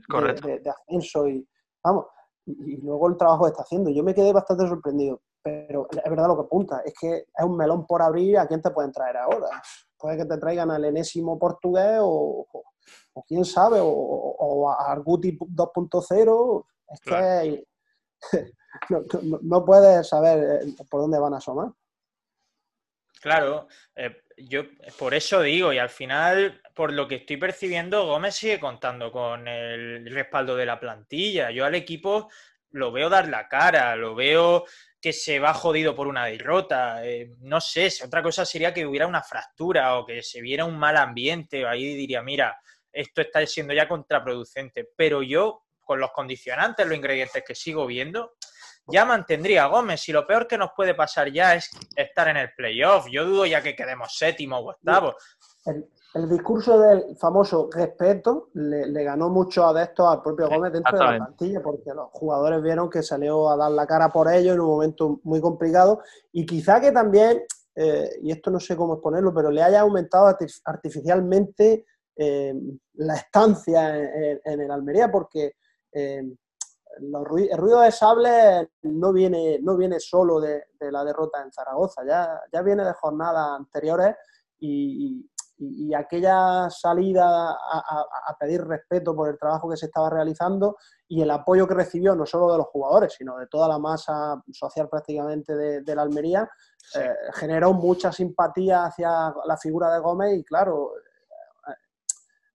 [0.07, 1.47] de, ascenso y
[1.83, 2.05] vamos
[2.45, 3.89] y, luego el trabajo que está haciendo.
[3.89, 7.55] Yo me quedé bastante sorprendido pero es verdad lo que apunta es que es un
[7.55, 9.47] melón por abrir a quién te pueden traer ahora
[9.97, 12.47] puede que te traigan al enésimo portugués o,
[13.27, 16.65] quién sabe, o, a Arguti 2.0.
[16.89, 17.65] Es que
[19.41, 21.69] no, puedes saber eh, por dónde van a asomar.
[23.21, 24.63] Claro, eh, yo
[24.99, 29.47] por eso digo, y al final, por lo que estoy percibiendo, Gómez sigue contando con
[29.47, 31.49] el respaldo de la plantilla.
[31.49, 32.29] Yo al equipo
[32.71, 34.65] lo veo dar la cara, lo veo
[35.05, 37.05] que se va jodido por una derrota.
[37.05, 40.79] Eh, no sé, otra cosa sería que hubiera una fractura o que se viera un
[40.79, 41.63] mal ambiente.
[41.63, 42.59] Ahí diría, mira,
[42.91, 44.89] esto está siendo ya contraproducente.
[44.97, 48.33] Pero yo, con los condicionantes, los ingredientes que sigo viendo,
[48.87, 50.09] ya mantendría Gómez.
[50.09, 53.05] Y lo peor que nos puede pasar ya es estar en el playoff.
[53.07, 55.15] Yo dudo ya que quedemos séptimo o octavo.
[56.29, 61.61] Discurso del famoso respeto le, ganó mucho adeptos al propio Gómez dentro de la plantilla,
[61.61, 65.19] porque los jugadores vieron que salió a dar la cara por ellos en un momento
[65.23, 66.01] muy complicado.
[66.31, 67.43] Y quizá que también,
[67.75, 72.53] eh, y esto no sé cómo exponerlo, pero le haya aumentado artificialmente eh,
[72.93, 75.55] la estancia en, el Almería, porque
[75.91, 76.23] eh,
[76.97, 77.25] el
[77.57, 82.61] ruido de sable no viene, no viene solo de, la derrota en Zaragoza, ya, ya
[82.61, 84.15] viene de jornadas anteriores
[84.59, 85.29] y,
[85.97, 91.67] aquella salida a, pedir respeto por el trabajo que se estaba realizando y el apoyo
[91.67, 95.95] que recibió no solo de los jugadores, sino de toda la masa social prácticamente de,
[95.95, 96.49] la Almería,
[96.95, 100.91] eh, generó mucha simpatía hacia la figura de Gómez y claro,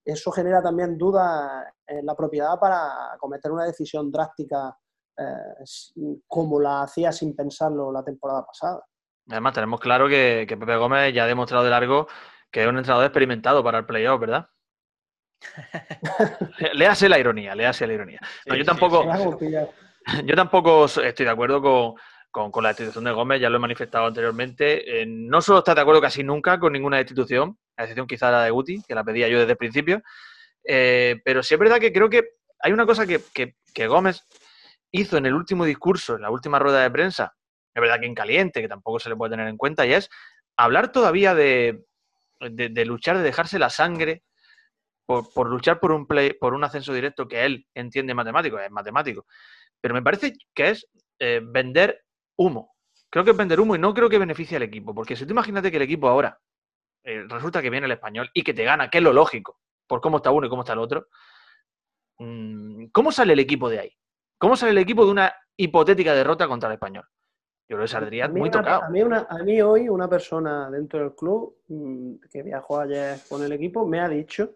[0.03, 4.75] eso genera también dudas en la propiedad para cometer una decisión drástica
[5.17, 8.83] eh, como la hacía sin pensarlo la temporada pasada.
[9.29, 12.07] Además, tenemos claro que, Pepe Gómez ya ha demostrado de largo
[12.51, 14.49] que es un entrenador experimentado para el playoff, ¿verdad?
[16.73, 18.19] léase la ironía, léase la ironía.
[18.45, 19.05] yo tampoco,
[20.25, 21.61] yo tampoco estoy de acuerdo
[22.31, 25.01] con, con, la institución de Gómez, ya lo he manifestado anteriormente.
[25.01, 28.43] Eh, no solo está de acuerdo casi nunca con ninguna institución, a excepción quizá la
[28.43, 30.01] de Guti, que la pedía yo desde el principio.
[30.63, 34.27] Eh, pero sí es verdad que creo que hay una cosa que, Gómez
[34.91, 37.33] hizo en el último discurso, en la última rueda de prensa,
[37.73, 40.09] es verdad que en caliente, que tampoco se le puede tener en cuenta, y es
[40.57, 41.85] hablar todavía de,
[42.85, 44.23] luchar, de dejarse la sangre
[45.05, 49.25] por, luchar por un, play, por un ascenso directo que él entiende matemático, es matemático.
[49.81, 50.87] Pero me parece que es
[51.19, 52.03] eh, vender
[52.37, 52.75] humo.
[53.09, 55.31] Creo que es vender humo y no creo que beneficie al equipo, porque si tú
[55.31, 56.39] imagínate que el equipo ahora
[57.03, 59.99] eh, resulta que viene el español y que te gana, que es lo lógico, por
[59.99, 61.07] cómo está uno y cómo está el otro,
[62.19, 63.97] mm, ¿cómo sale el equipo de ahí?
[64.37, 67.05] ¿Cómo sale el equipo de una hipotética derrota contra el español?
[67.71, 68.83] Yo creo que saldría muy tocado.
[68.83, 73.41] A mí, a mí hoy una persona dentro del club mm, que viajó ayer con
[73.43, 74.55] el equipo me ha dicho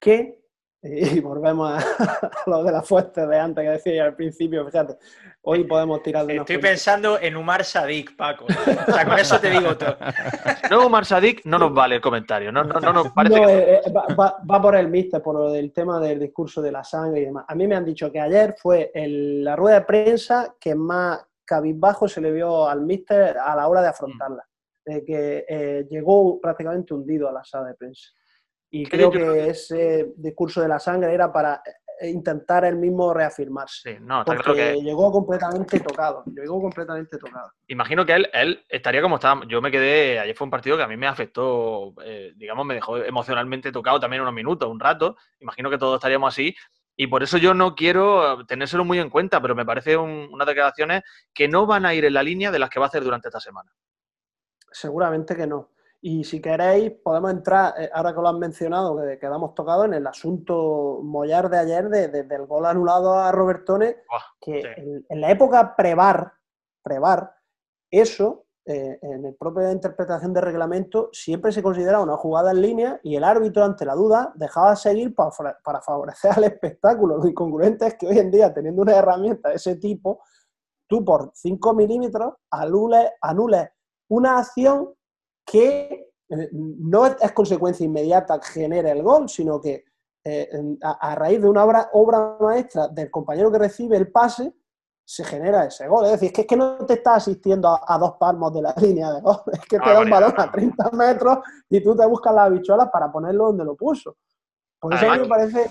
[0.00, 0.42] que
[0.82, 4.96] y volvemos a, lo de la fuente de antes que decía al principio, fíjate,
[5.42, 8.46] hoy podemos tirar de Estoy pensando en Umar Sadik, Paco.
[8.46, 9.96] O sea, con eso te digo todo.
[10.68, 13.92] No, Umar Sadik no nos vale el comentario, no, no, no nos parece eh, eh,
[13.92, 17.44] va, por el mister, por lo del tema del discurso de la sangre y demás.
[17.46, 21.20] A mí me han dicho que ayer fue la rueda de prensa que más
[21.52, 24.42] cabizbajo se le vio al mister a la hora de afrontarla,
[24.86, 28.08] de que eh, llegó prácticamente hundido a la sala de prensa.
[28.70, 31.62] Y creo que ese discurso de la sangre era para
[32.00, 33.96] eh, intentar él mismo reafirmarse.
[33.96, 34.82] Sí, no, está porque claro que...
[34.82, 36.24] llegó completamente tocado.
[36.24, 37.52] Llegó completamente tocado.
[37.68, 39.42] Imagino que él, él estaría como estaba.
[39.46, 40.20] Yo me quedé.
[40.20, 44.00] Ayer fue un partido que a mí me afectó, eh, digamos, me dejó emocionalmente tocado
[44.00, 45.16] también unos minutos, un rato.
[45.38, 46.56] Imagino que todos estaríamos así.
[46.96, 51.02] Y por eso yo no quiero tenérselo muy en cuenta, pero me parece unas declaraciones
[51.32, 53.28] que no van a ir en la línea de las que va a hacer durante
[53.28, 53.72] esta semana.
[54.70, 55.70] Seguramente que no.
[56.04, 59.94] Y si queréis, podemos entrar, eh, ahora que lo han mencionado, que quedamos tocados en
[59.94, 63.98] el asunto Mollar de ayer, de, del gol anulado a Robertone,
[64.40, 66.32] que en, la época prevar,
[66.82, 67.36] prevar,
[67.88, 73.00] eso, eh, en el propio interpretación de reglamento, siempre se considera una jugada en línea
[73.02, 75.30] y el árbitro, ante la duda, dejaba seguir para,
[75.64, 77.18] para favorecer al espectáculo.
[77.18, 80.22] Lo incongruente es que hoy en día, teniendo una herramienta de ese tipo,
[80.86, 83.68] tú por 5 milímetros anules, anules
[84.08, 84.94] una acción
[85.44, 89.84] que eh, no es consecuencia inmediata que genere el gol, sino que
[90.24, 90.48] eh,
[90.82, 94.54] a, raíz de una obra maestra del compañero que recibe el pase,
[95.04, 96.06] se genera ese gol.
[96.06, 99.20] Es decir, es que, no te está asistiendo a, dos palmos de la línea de
[99.20, 101.38] gol, es que te da un balón a 30 metros
[101.68, 104.16] y tú te buscas la bichuela para ponerlo donde lo puso.
[104.78, 105.70] Por eso a mí me parece...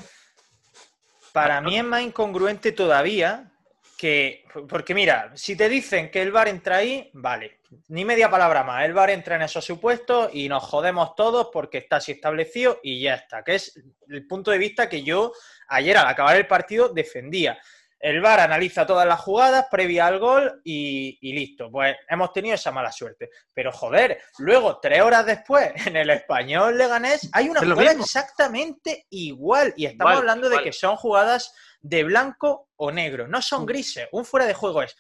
[1.34, 3.52] Para mí es más incongruente todavía
[3.98, 8.63] que, porque mira, si te dicen que el bar entra ahí, vale, ni media palabra
[8.63, 12.80] más, el bar entra en esos supuestos y nos jodemos todos porque está así establecido
[12.82, 15.32] y ya está, que es el punto de vista que yo
[15.67, 17.60] ayer al acabar el partido defendía.
[18.02, 21.70] El VAR analiza todas las jugadas previa al gol y, listo.
[21.72, 23.30] Pues hemos tenido esa mala suerte.
[23.54, 29.74] Pero joder, luego, tres horas después, en el español Leganés, hay una jugada exactamente igual.
[29.78, 33.28] Y estamos hablando de que son jugadas de blanco o negro.
[33.28, 33.66] No son mm.
[33.68, 34.08] grises.
[34.12, 34.96] Un fuera de juego es,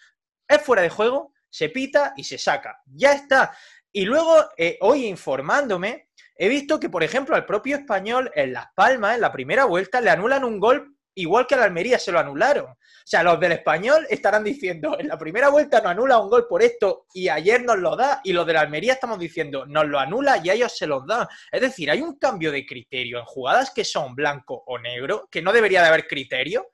[0.47, 2.81] es fuera de juego, se pita y se saca.
[2.85, 3.57] Ya está.
[3.91, 8.67] Y luego, eh, hoy informándome, he visto que, por ejemplo, al propio español en Las
[8.75, 12.11] Palmas, en la primera vuelta, le anulan un gol igual que a la Almería se
[12.11, 12.65] lo anularon.
[12.65, 16.47] O sea, los del español estarán diciendo, en la primera vuelta nos anula un gol
[16.47, 19.87] por esto y ayer nos lo da, y los de la Almería estamos diciendo, nos
[19.87, 21.27] lo anula y a ellos se los da.
[21.51, 25.41] Es decir, hay un cambio de criterio en jugadas que son blanco o negro, que
[25.41, 26.67] no debería de haber criterio,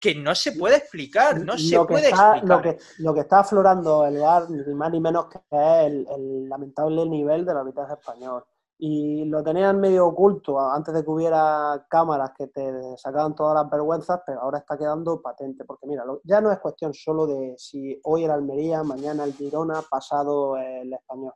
[0.00, 2.44] que no se puede explicar, no se puede explicar.
[2.44, 6.48] Lo que, lo que está aflorando el VAR, ni más ni menos que es el,
[6.48, 8.44] lamentable nivel del arbitraje español.
[8.80, 13.70] Y lo tenían medio oculto antes de que hubiera cámaras que te sacaban todas las
[13.70, 15.64] vergüenzas, pero ahora está quedando patente.
[15.64, 19.82] Porque mira, ya no es cuestión solo de si hoy era Almería, mañana el Girona,
[19.90, 21.34] pasado el Español.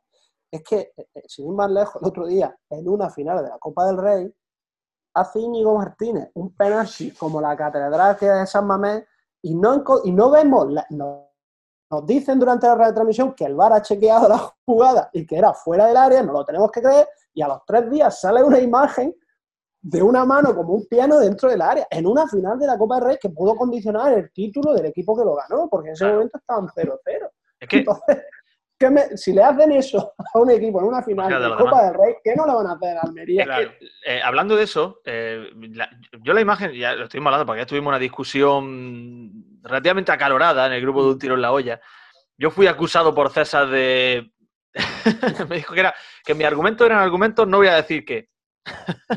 [0.49, 3.49] Es que, eh, eh, sin ir más lejos, el otro día, en una final de
[3.49, 4.33] la Copa del Rey,
[5.13, 9.03] hace Íñigo Martínez un penalti como la catedral que es de San Mamés
[9.41, 14.29] y no, y no vemos, nos dicen durante la retransmisión que el VAR ha chequeado
[14.29, 17.47] la jugada y que era fuera del área, no lo tenemos que creer, y a
[17.47, 19.13] los tres días sale una imagen
[19.81, 22.95] de una mano como un piano dentro del área, en una final de la Copa
[22.95, 26.07] del Rey que pudo condicionar el título del equipo que lo ganó, porque en ese
[26.07, 26.99] momento estaban 0-0.
[27.59, 27.85] Es que...
[29.17, 32.15] si le hacen eso a un equipo en una final de la Copa del Rey,
[32.23, 33.45] ¿qué no le van a hacer a Almería?
[34.05, 35.49] Eh, hablando de eso, eh,
[36.21, 40.73] yo la imagen, ya lo estuvimos hablando, porque ya tuvimos una discusión relativamente acalorada en
[40.73, 41.81] el grupo de un tiro en la olla.
[42.37, 44.32] Yo fui acusado por César de.
[45.49, 48.29] me dijo que, era, que mi argumento eran argumentos, no voy a decir qué.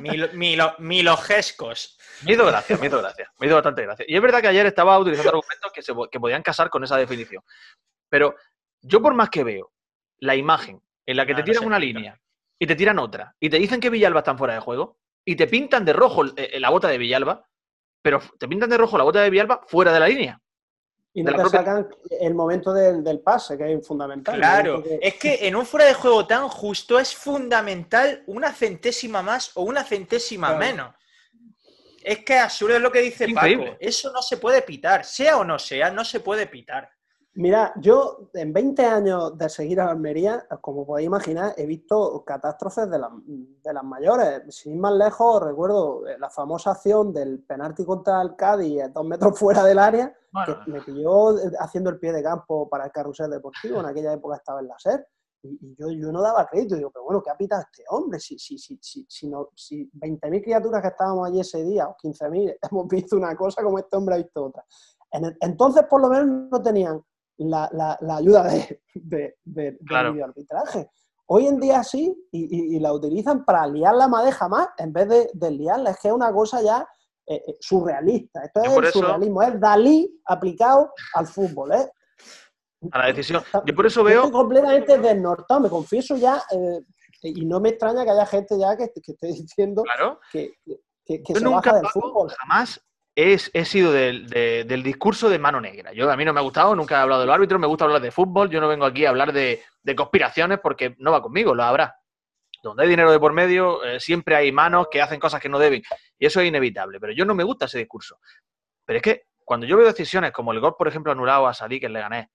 [0.00, 1.98] Milo, milogescos.
[2.24, 4.04] Me hizo gracia, me hizo gracia, me hizo bastante gracia.
[4.08, 6.96] Y es verdad que ayer estaba utilizando argumentos que, se, que podían casar con esa
[6.96, 7.42] definición.
[8.08, 8.34] Pero
[8.82, 9.72] yo por más que veo
[10.18, 12.18] la imagen en la que te tiran una línea
[12.58, 15.46] y te tiran otra y te dicen que Villalba está fuera de juego y te
[15.46, 17.46] pintan de rojo eh, la bota de Villalba,
[18.02, 20.40] pero te pintan de rojo la bota de Villalba fuera de la línea.
[21.16, 21.88] Y no te sacan
[22.20, 24.36] el momento del, pase, que es fundamental.
[24.36, 29.50] Claro, es que en un fuera de juego tan justo es fundamental una centésima más
[29.54, 30.94] o una centésima menos.
[32.02, 33.78] Es que absurdo es lo que dice Paco.
[33.80, 36.90] Eso no se puede pitar, sea o no sea, no se puede pitar.
[37.36, 42.88] Mira, yo en 20 años de seguir a Almería, como podéis imaginar, he visto catástrofes
[42.90, 44.42] de, las mayores.
[44.54, 49.04] Sin ir más lejos, recuerdo eh, la famosa acción del penalti contra el Cádiz, dos
[49.04, 52.90] metros fuera del área, que me pilló eh, haciendo el pie de campo para el
[52.90, 53.80] carrusel deportivo.
[53.80, 55.06] En aquella época estaba en la SER.
[55.42, 56.74] Y, yo, yo, no daba crédito.
[56.76, 58.18] Digo, pero bueno, ¿qué ha pitado este hombre?
[58.18, 61.96] Si, si, si, si, si, no, si 20.000 criaturas que estábamos allí ese día, o
[62.02, 64.64] 15.000, hemos visto una cosa como este hombre ha visto otra.
[65.42, 67.02] entonces, por lo menos, no tenían
[67.38, 67.68] la,
[68.00, 70.88] la, ayuda de, de, de, del arbitraje.
[71.28, 75.30] Hoy en día sí, y, la utilizan para liar la madeja más en vez de,
[75.32, 75.90] de liarla.
[75.90, 76.86] Es que es una cosa ya
[77.26, 78.44] eh, eh, surrealista.
[78.44, 81.72] Esto es el surrealismo, es Dalí aplicado al fútbol.
[81.72, 81.90] ¿eh?
[82.92, 83.42] A la decisión.
[83.64, 84.20] Yo por eso veo.
[84.20, 86.80] Estoy completamente desnortado, me confieso ya, eh,
[87.22, 89.82] y no me extraña que haya gente ya que, que esté diciendo
[90.30, 90.52] que,
[91.04, 92.30] que, que se nunca baja del fútbol.
[92.30, 92.80] Jamás
[93.16, 95.92] he sido del, del, discurso de mano negra.
[95.94, 97.86] Yo a mí no me ha gustado, nunca he hablado de los árbitros, me gusta
[97.86, 99.62] hablar de fútbol, yo no vengo aquí a hablar de,
[99.96, 101.96] conspiraciones porque no va conmigo, lo habrá.
[102.62, 105.58] Donde hay dinero de por medio, eh, siempre hay manos que hacen cosas que no
[105.58, 105.82] deben.
[106.18, 108.18] Y eso es inevitable, pero yo no me gusta ese discurso.
[108.84, 111.80] Pero es que cuando yo veo decisiones como el gol, por ejemplo, anulado a Salí,
[111.80, 112.30] que le gané,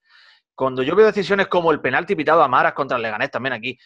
[0.56, 3.78] cuando yo veo decisiones como el penalti pitado a Maras contra el Leganés también aquí,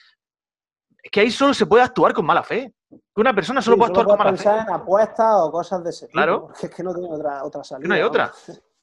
[1.04, 2.74] es que ahí solo se puede actuar con mala fe.
[3.14, 4.50] Que una persona solo puede actuar con mala fe.
[4.50, 6.18] en apuestas o cosas de ese tipo.
[6.18, 6.42] Claro.
[6.48, 7.88] Porque es que no tiene otra, otra salida.
[7.88, 8.32] No hay otra.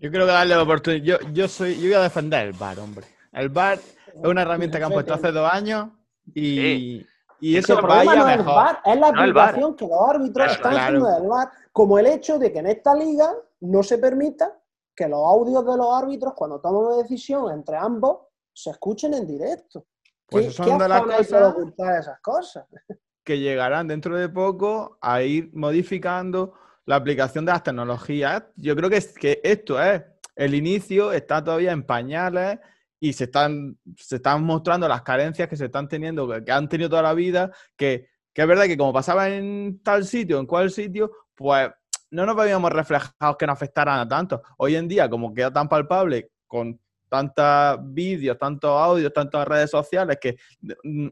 [0.00, 1.02] Yo creo que darle la oportunidad.
[1.02, 3.04] Yo, yo, soy, yo voy a defender el VAR, hombre.
[3.32, 5.88] El VAR es una herramienta que han puesto hace dos años
[6.34, 7.04] y,
[7.40, 10.76] y eso el problema no es el VAR, es la aplicación que los árbitros están
[10.76, 14.56] haciendo del VAR, como el hecho de que en esta liga no se permita
[14.94, 18.18] que los audios de los árbitros, cuando toman una decisión entre ambos,
[18.52, 19.86] se escuchen en directo.
[20.26, 21.54] Pues son de las cosas,
[21.98, 22.66] esas cosas
[23.28, 26.54] que llegarán dentro de poco a ir modificando
[26.86, 28.42] la aplicación de las tecnologías.
[28.56, 30.02] Yo creo que, que esto es
[30.34, 32.58] el inicio, está todavía en pañales
[32.98, 36.88] y se están, se están mostrando las carencias que se están teniendo, que, han tenido
[36.88, 40.70] toda la vida, que, que, es verdad que como pasaba en tal sitio, en cual
[40.70, 41.68] sitio, pues
[42.10, 44.40] no nos veíamos reflejados que nos afectaran a tanto.
[44.56, 50.18] Hoy en día, como queda tan palpable con tantos vídeos, tantos audios, tantas redes sociales,
[50.20, 50.36] que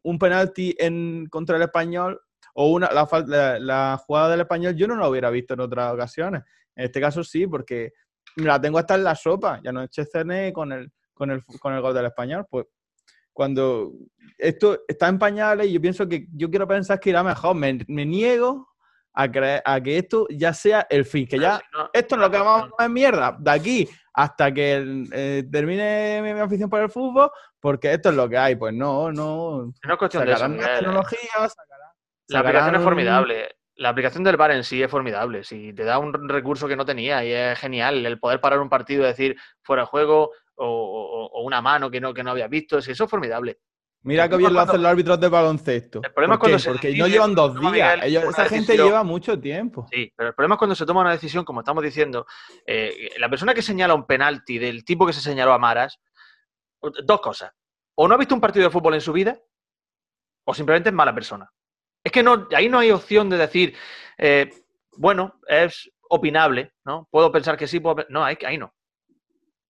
[0.02, 2.20] un penalti en, contra el español
[2.54, 6.42] o una, la, la, jugada del español yo no lo hubiera visto en otras ocasiones.
[6.74, 7.92] En este caso sí, porque
[8.36, 9.60] la tengo hasta en la sopa.
[9.62, 12.46] Ya no eché CN con el, con, el, con el gol del español.
[12.50, 12.66] Pues
[13.32, 13.92] cuando
[14.38, 17.54] esto está en pañales yo pienso que yo quiero pensar que irá mejor.
[17.54, 18.68] Me, me niego
[19.16, 21.60] a, que esto ya sea el fin, que ya
[21.92, 26.70] esto es lo que vamos a mierda de aquí hasta que eh, termine mi, afición
[26.70, 28.56] por el fútbol, porque esto es lo que hay.
[28.56, 29.72] Pues no, no.
[29.84, 30.48] No es cuestión de eso.
[32.28, 33.56] La aplicación es formidable.
[33.76, 35.44] La aplicación del bar en sí es formidable.
[35.44, 38.70] Si te da un recurso que no tenía y es genial, el poder parar un
[38.70, 42.78] partido y decir fuera de juego o, una mano que no, que no habías visto,
[42.78, 43.58] eso es formidable.
[44.06, 46.00] Mira que bien lo hacen los árbitros de baloncesto.
[46.02, 48.04] El problema es cuando se Porque no llevan dos días.
[48.04, 49.86] esa gente lleva mucho tiempo.
[49.90, 52.24] Sí, pero el problema es cuando se toma una decisión, como estamos diciendo,
[52.64, 55.98] eh, la persona que señala un penalti del tipo que se señaló a Maras,
[57.04, 57.52] dos cosas.
[57.96, 59.40] O no ha visto un partido de fútbol en su vida,
[60.44, 61.50] o simplemente es mala persona.
[62.04, 63.74] Es que no, ahí no hay opción de decir,
[64.18, 64.48] eh,
[64.96, 67.08] bueno, es opinable, ¿no?
[67.10, 68.06] Puedo pensar que sí, puedo...
[68.08, 68.72] no, ahí, ahí no.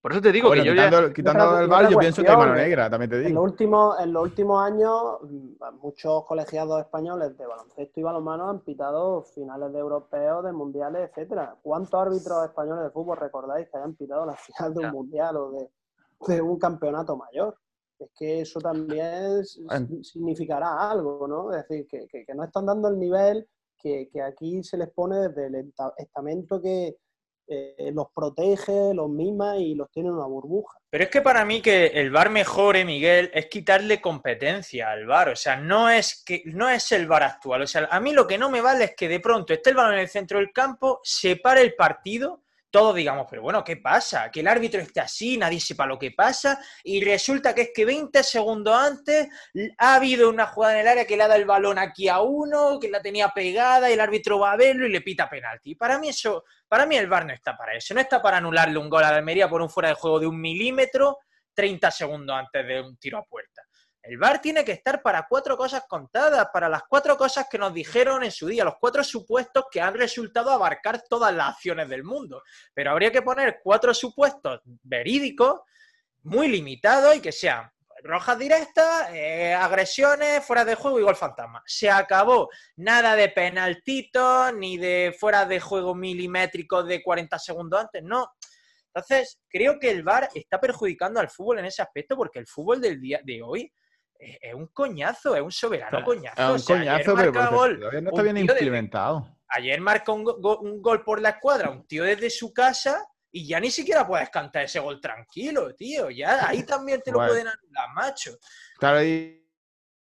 [0.06, 2.54] Por eso te digo que yo quitando, quitando el bar, yo pienso que hay mano
[2.54, 3.28] negra, también te digo.
[3.28, 8.48] En los últimos, en los últimos años, mm, muchos colegiados españoles de baloncesto y balonmano
[8.48, 11.56] han pitado finales de europeos, de mundiales, etcétera.
[11.60, 15.50] ¿Cuántos árbitros españoles de fútbol recordáis que hayan pitado la final de un mundial o
[15.50, 17.58] de, un campeonato mayor?
[17.98, 19.44] Es que eso también
[20.04, 21.50] significará algo, ¿no?
[21.52, 25.18] Es decir, que, que, no están dando el nivel que, que aquí se les pone
[25.18, 26.96] desde el estamento que,
[27.48, 30.78] eh, los protege, los mima y los tiene en una burbuja.
[30.90, 35.30] Pero es que para mí que el VAR mejore, Miguel, es quitarle competencia al VAR.
[35.30, 37.62] O sea, no es que no es el VAR actual.
[37.62, 39.76] O sea, a mí lo que no me vale es que de pronto esté el
[39.76, 42.42] balón en el centro del campo, se pare el partido
[42.76, 44.30] todos digamos, pero bueno, ¿qué pasa?
[44.30, 47.86] Que el árbitro esté así, nadie sepa lo que pasa, y resulta que es que
[47.86, 49.28] 20 segundos antes
[49.78, 52.20] ha habido una jugada en el área que le ha dado el balón aquí a
[52.20, 55.74] uno, que la tenía pegada, y el árbitro va a verlo y le pita penalti.
[55.74, 58.78] Para mí eso, para mí el VAR no está para eso, no está para anularle
[58.78, 61.18] un gol a la Almería por un fuera de juego de un milímetro
[61.54, 63.62] 30 segundos antes de un tiro a puerta.
[64.02, 67.74] El VAR tiene que estar para cuatro cosas contadas, para las cuatro cosas que nos
[67.74, 72.04] dijeron en su día, los cuatro supuestos que han resultado abarcar todas las acciones del
[72.04, 72.42] mundo.
[72.72, 75.60] Pero habría que poner cuatro supuestos verídicos,
[76.22, 77.68] muy limitados y que sean
[78.02, 81.62] rojas directas, eh, agresiones, fuera de juego y gol fantasma.
[81.66, 82.48] Se acabó.
[82.76, 88.28] Nada de penaltitos, ni de fuera de juego milimétricos de 40 segundos antes, no.
[88.94, 92.80] Entonces, creo que el VAR está perjudicando al fútbol en ese aspecto porque el fútbol
[92.80, 93.72] del día de hoy
[94.18, 96.56] es un coñazo, es un soberano coñazo.
[96.56, 99.36] Es un coñazo, pero todavía no está bien implementado.
[99.48, 103.04] ayer marcó un, gol por la escuadra, un tío desde su casa,
[103.36, 106.08] y ya ni siquiera puedes cantar ese gol tranquilo, tío.
[106.08, 108.30] Ya ahí también te lo pueden anular, macho.
[108.78, 109.46] Claro, y,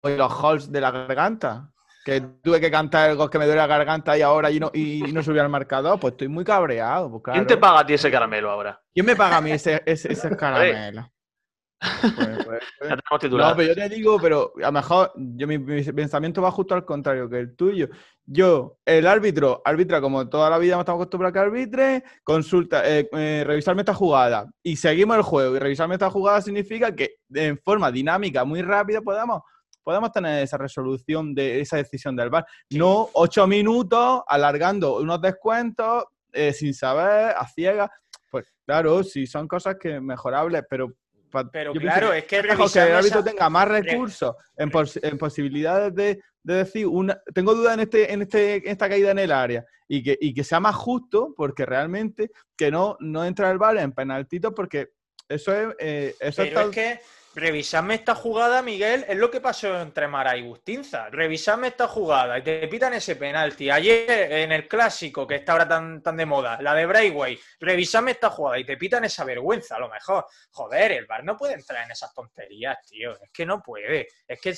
[0.02, 1.70] los halls de la garganta.
[2.02, 4.70] Que tuve que cantar el gol que me duele la garganta y ahora y no,
[4.72, 7.10] y, no subí al marcador, pues estoy muy cabreado.
[7.10, 8.80] Pues ¿Quién te paga a ti ese caramelo ahora?
[8.90, 11.12] ¿Quién me paga a mí ese, ese, ese caramelo?
[11.80, 13.32] Pues, pues, pues.
[13.32, 16.84] No, pero yo te digo, pero a lo mejor yo, mi, pensamiento va justo al
[16.84, 17.88] contrario que el tuyo.
[18.26, 23.08] Yo, el árbitro, arbitra como toda la vida estamos acostumbrados a que arbitre, consulta, eh,
[23.12, 25.56] eh, revisarme esta jugada y seguimos el juego.
[25.56, 29.40] Y revisarme esta jugada significa que en forma dinámica, muy rápida, podamos,
[29.82, 32.46] podemos tener esa resolución de esa decisión del VAR.
[32.70, 37.90] No ocho minutos alargando unos descuentos eh, sin saber, a ciegas.
[38.30, 40.92] Pues claro, sí, son cosas que mejorables, pero
[41.52, 42.50] pero claro, es que, el
[42.92, 44.70] árbitro tenga más recursos en,
[45.18, 49.32] posibilidades de, decir, una, tengo duda en, este, en, este, en esta caída en el
[49.32, 53.58] área y que, y que sea más justo porque realmente que no, no entra el
[53.58, 54.90] VAR en penaltitos porque
[55.28, 55.74] eso es...
[55.78, 57.00] Eh, eso es que
[57.32, 61.08] Revisadme esta jugada, Miguel, es lo que pasó entre Mara y Bustinza.
[61.10, 63.70] Revisadme esta jugada y te pitan ese penalti.
[63.70, 68.12] Ayer en el clásico, que está ahora tan, tan de moda, la de Brayway, revisadme
[68.12, 70.26] esta jugada y te pitan esa vergüenza, a lo mejor.
[70.50, 73.12] Joder, el bar no puede entrar en esas tonterías, tío.
[73.12, 74.08] Es que no puede.
[74.26, 74.52] Es que.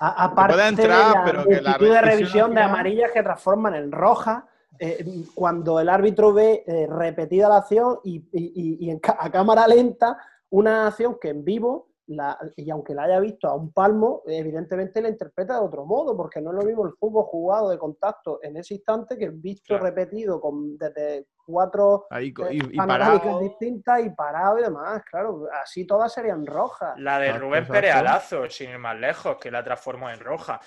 [0.00, 4.48] aparte puede entrar, de la pero la de revisión de amarillas que transforman en roja.
[4.80, 5.04] Eh,
[5.34, 10.16] cuando el árbitro ve eh, repetida la acción y, a cámara lenta
[10.50, 15.02] una acción que en vivo, la, y aunque la haya visto a un palmo, evidentemente
[15.02, 18.40] la interpreta de otro modo, porque no es lo mismo el fútbol jugado de contacto
[18.42, 24.62] en ese instante que visto repetido con desde cuatro Ahí, eh, distintas y parado y
[24.62, 25.02] demás.
[25.10, 26.98] Claro, así todas serían rojas.
[26.98, 30.60] La de Rubén Pérez Alazo, sin ir más lejos, que la transformó en roja.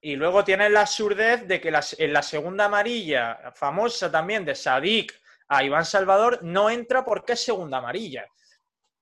[0.00, 5.12] Y luego tienes la absurdez de que en la segunda amarilla, famosa también de Sadik
[5.48, 8.26] a Iván Salvador, no entra porque es segunda amarilla.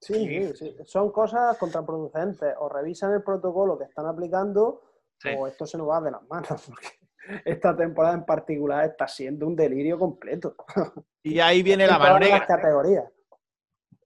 [0.04, 2.54] Sí, sí, son cosas contraproducentes.
[2.58, 4.82] O revisan el protocolo que están aplicando
[5.38, 6.48] o esto se nos va de las manos.
[6.66, 6.88] Porque
[7.44, 10.54] esta temporada en particular está siendo un delirio completo.
[11.22, 12.46] Y ahí viene la mano negra.
[12.46, 13.06] categorías.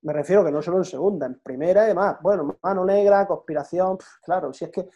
[0.02, 2.18] Me refiero que no solo en segunda, en primera y demás.
[2.22, 4.88] Bueno, mano negra, conspiración, claro, si es que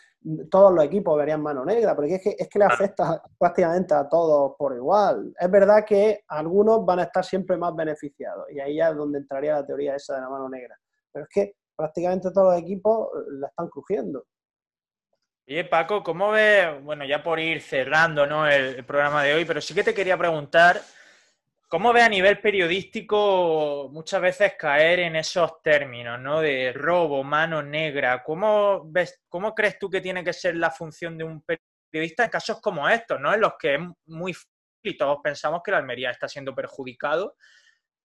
[0.48, 4.08] todos los equipos verían mano negra, porque es que, es que le afecta prácticamente a
[4.08, 5.34] todos por igual.
[5.36, 9.54] Es verdad que algunos van a estar siempre más beneficiados y ahí es donde entraría
[9.54, 10.78] la teoría esa de la mano negra
[11.12, 14.24] pero es que prácticamente todos los equipos eh, la están crujiendo.
[15.46, 16.82] Oye, Paco, ¿cómo ves?
[16.82, 18.48] Bueno, ya por ir cerrando ¿no?
[18.48, 20.80] el, programa de hoy, pero sí que te quería preguntar
[21.72, 26.42] ¿Cómo ve a nivel periodístico muchas veces caer en esos términos, ¿no?
[26.42, 28.22] De robo, mano negra.
[28.22, 31.42] ¿Cómo, ves, ¿Cómo crees tú que tiene que ser la función de un
[31.90, 33.32] periodista en casos como estos, ¿no?
[33.32, 34.36] En los que es muy
[34.82, 37.36] y todos pensamos que la Almería está siendo perjudicado.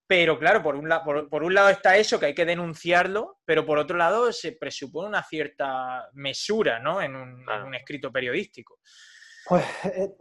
[0.07, 0.89] Pero claro, por un,
[1.29, 5.09] por un lado está eso, que hay que denunciarlo, pero por otro lado se presupone
[5.09, 7.01] una cierta mesura ¿no?
[7.01, 8.79] en un escrito periodístico.
[9.47, 10.13] Pues eh,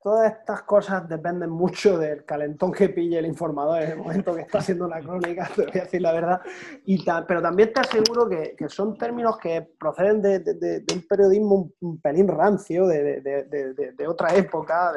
[0.00, 4.42] todas estas cosas dependen mucho del calentón que pille el informador en el momento que
[4.42, 6.40] está haciendo la crónica, te voy a decir la verdad.
[6.84, 11.72] Y pero también te aseguro que, que son términos que proceden de, de, un periodismo
[11.80, 14.92] un, pelín rancio, de, otra época,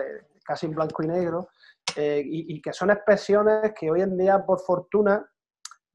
[0.45, 1.49] casi en blanco y negro,
[1.95, 5.25] eh, y, y, que son expresiones que hoy en día, por fortuna,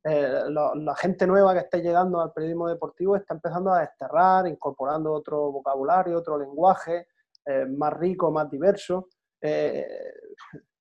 [0.07, 5.11] eh, la gente nueva que está llegando al periodismo deportivo está empezando a desterrar, incorporando
[5.11, 7.07] otro vocabulario, otro lenguaje
[7.47, 9.09] eh, más rico, más diverso.
[9.41, 9.87] Eh,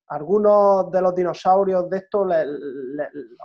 [0.08, 2.44] algunos de los dinosaurios de esto le,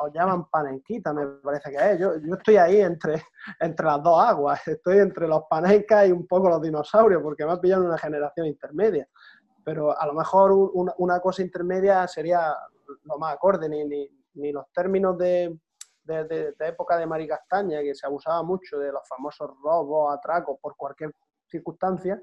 [0.02, 1.98] os llaman panenquita, me parece que es.
[1.98, 3.24] Yo, yo, estoy ahí entre,
[3.62, 7.54] entre las dos aguas, estoy entre los panencas y un poco los dinosaurios, porque me
[7.54, 9.08] ha pillado una generación intermedia.
[9.64, 10.52] Pero a lo mejor
[10.98, 12.56] una, cosa intermedia sería
[13.04, 13.86] lo más acorde, ni,
[14.34, 15.60] ni, los términos de,
[16.04, 20.16] de, de, de, época de Mari Castaña, que se abusaba mucho de los famosos robos,
[20.18, 21.12] atracos por cualquier
[21.48, 22.20] circunstancia,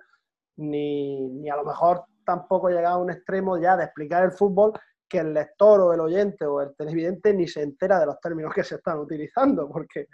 [0.56, 4.72] ni, ni a lo mejor tampoco llegado a un extremo ya de explicar el fútbol
[5.08, 8.52] que el lector o el oyente o el televidente ni se entera de los términos
[8.52, 10.08] que se están utilizando, porque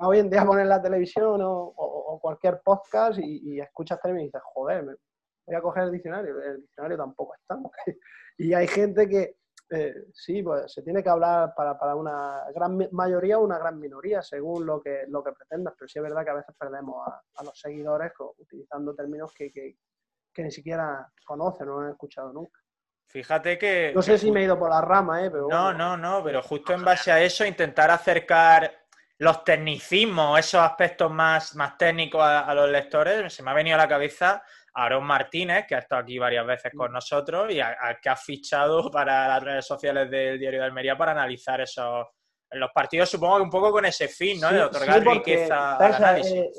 [0.00, 4.98] hoy en día pones la televisión o, cualquier podcast y, escuchas términos y dices, joder,
[5.46, 7.58] voy a coger el diccionario, el diccionario tampoco está.
[8.38, 9.36] y hay gente que,
[9.70, 13.78] eh, sí, pues se tiene que hablar para, para, una gran mayoría o una gran
[13.78, 17.08] minoría, según lo que, lo que pretendas, pero sí es verdad que a veces perdemos
[17.08, 22.60] a, los seguidores utilizando términos que, que, ni siquiera conocen o no han escuchado nunca.
[23.06, 23.92] Fíjate que...
[23.94, 25.30] No sé si me he ido por la rama, ¿eh?
[25.30, 28.70] Pero no, no, no, pero justo en base a eso intentar acercar
[29.18, 33.78] los tecnicismos, esos aspectos más, más técnicos a los lectores, se me ha venido a
[33.78, 34.42] la cabeza
[34.74, 37.60] Aaron Martínez, que ha estado aquí varias veces con nosotros y
[38.00, 42.06] que ha fichado para las redes sociales del Diario de Almería para analizar esos
[42.54, 44.52] los partidos, supongo que un poco con ese fin, ¿no?
[44.52, 45.78] de otorgar riqueza
[46.18, 46.50] eh,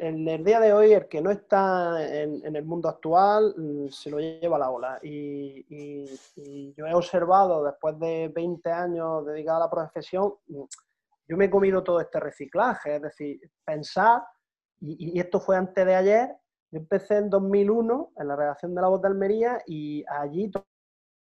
[0.00, 4.10] En, el día de hoy, el que no está en, el mundo actual mm, se
[4.10, 4.98] lo lleva la ola.
[5.02, 6.06] Y,
[6.74, 10.62] yo he observado, después de 20 años dedicado a la profesión, mm,
[11.28, 14.22] yo me he comido todo este reciclaje, es decir, pensar,
[14.80, 16.28] y esto fue antes de ayer,
[16.70, 20.50] yo empecé en 2001 en la redacción de La Voz de Almería y allí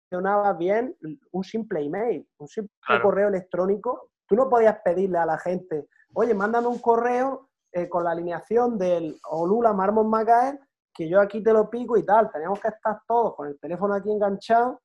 [0.09, 0.97] funcionaba bien
[1.32, 2.72] un simple email, un simple
[3.03, 4.11] correo electrónico.
[4.26, 8.78] Tú no podías pedirle a la gente, oye, mándame un correo eh, con la alineación
[8.78, 10.59] del Olula Marmon Macael,
[10.95, 12.30] que yo aquí te lo pico y tal.
[12.30, 14.80] Teníamos que estar todos con el teléfono aquí enganchado,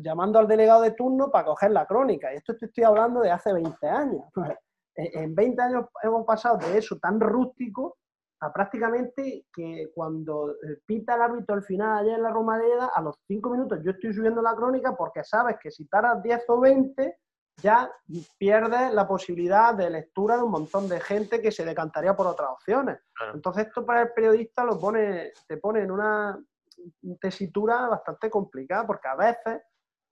[0.00, 2.32] llamando al delegado de turno para coger la crónica.
[2.32, 4.22] Y esto te estoy hablando de hace 20 años.
[4.94, 7.96] en 20 años hemos pasado de eso tan rústico
[8.40, 13.02] a prácticamente que cuando eh, pita el árbitro al final allá en la Romareda, a
[13.02, 16.60] los cinco minutos yo estoy subiendo la crónica porque sabes que si tardas 10 o
[16.60, 17.18] 20
[17.60, 17.90] ya
[18.38, 22.50] pierdes la posibilidad de lectura de un montón de gente que se decantaría por otras
[22.50, 23.00] opciones.
[23.34, 26.38] Entonces esto para el periodista lo pone, te pone en una
[27.20, 29.62] tesitura bastante complicada porque a veces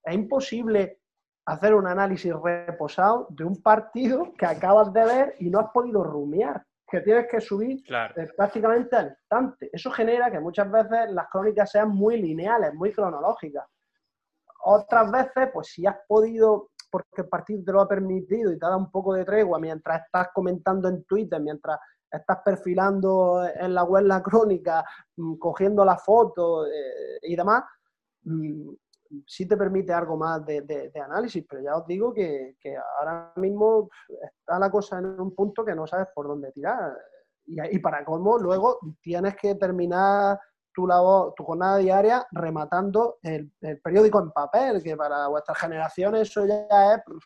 [0.03, 1.01] es imposible
[1.47, 6.03] hacer un análisis reposado de un partido que acabas de ver y no has podido
[6.03, 9.71] rumiar que tienes que subir eh, prácticamente al instante.
[9.73, 13.67] Eso genera que muchas veces las crónicas sean muy lineales, muy cronológicas.
[14.65, 18.65] Otras veces, pues si has podido, porque el partido te lo ha permitido y te
[18.65, 21.79] ha dado un poco de tregua mientras estás comentando en Twitter, mientras
[22.11, 24.85] estás perfilando en la web la crónica,
[25.17, 27.65] mm, cogiendo la foto eh, y demás,
[28.23, 28.71] mm,
[29.27, 32.57] sí te permite algo más de, análisis, pero ya os digo que,
[32.99, 36.97] ahora mismo está la cosa en un punto que no sabes por dónde tirar.
[37.47, 40.39] Y, para cómo luego tienes que terminar
[40.75, 43.53] tu labor, tu jornada diaria rematando el,
[43.83, 47.25] periódico en papel, que para vuestras generaciones eso ya es, pues,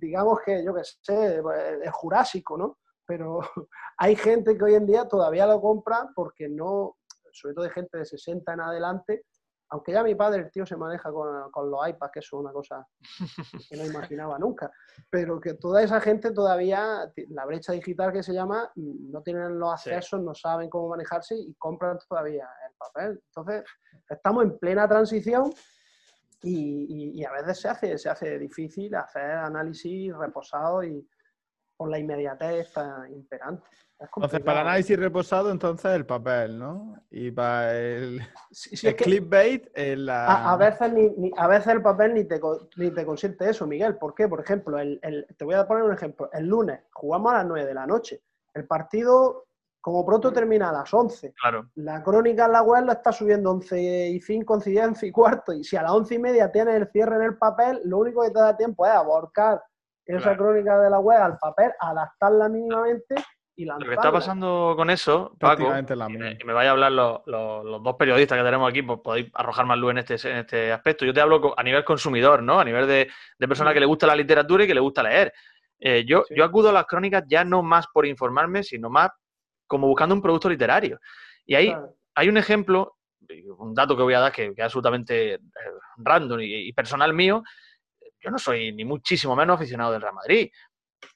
[0.00, 1.42] digamos que, yo qué sé,
[1.82, 2.78] es jurásico, ¿no?
[3.06, 3.40] Pero
[3.98, 6.96] hay gente que hoy en día todavía lo compra porque no,
[7.32, 9.24] sobre todo de gente de 60 en adelante,
[9.70, 12.86] aunque ya mi padre, el tío, se maneja con, los iPads, que es una cosa
[13.68, 14.70] que no imaginaba nunca,
[15.10, 19.72] pero que toda esa gente todavía, la brecha digital que se llama, no tienen los
[19.72, 23.22] accesos, no saben cómo manejarse y compran todavía el papel.
[23.26, 23.64] Entonces,
[24.08, 25.52] estamos en plena transición
[26.42, 31.06] y, a veces se hace, se hace difícil hacer análisis reposado y,
[31.76, 33.66] por la inmediatez está imperante.
[34.00, 36.96] Entonces, para el análisis reposado, entonces el papel, ¿no?
[37.10, 38.20] Y para el,
[38.98, 40.52] clickbait, la...
[40.52, 42.40] a, veces ni, a veces el papel ni te,
[42.76, 43.96] ni te consiente eso, Miguel.
[43.96, 44.28] ¿Por qué?
[44.28, 46.28] Por ejemplo, el, te voy a poner un ejemplo.
[46.32, 48.22] El lunes jugamos a las 9 de la noche.
[48.52, 49.46] El partido,
[49.80, 51.32] como pronto termina a las 11.
[51.40, 51.70] Claro.
[51.76, 55.06] La crónica en la web la está subiendo 11 y 5, 11 y 10, 11
[55.06, 55.52] y cuarto.
[55.52, 58.22] Y si a las 11 y media tienes el cierre en el papel, lo único
[58.22, 59.62] que te da tiempo es aborcar
[60.06, 63.14] esa crónica de la web al papel, adaptarla mínimamente
[63.56, 68.36] lo que está pasando con eso, Paco, y me, vaya a hablar los, dos periodistas
[68.36, 71.04] que tenemos aquí, pues podéis arrojar más luz en este, en este aspecto.
[71.04, 72.58] Yo te hablo a nivel consumidor, ¿no?
[72.58, 73.08] A nivel de,
[73.46, 75.32] persona que le gusta la literatura y que le gusta leer.
[75.78, 79.10] Eh, yo, yo acudo a las crónicas ya no más por informarme, sino más
[79.66, 80.98] como buscando un producto literario.
[81.46, 81.74] Y ahí
[82.16, 82.96] hay un ejemplo,
[83.58, 85.40] un dato que voy a dar que, es absolutamente eh,
[85.98, 87.44] random y, y personal mío.
[88.24, 90.50] Yo no soy ni muchísimo menos aficionado del Real Madrid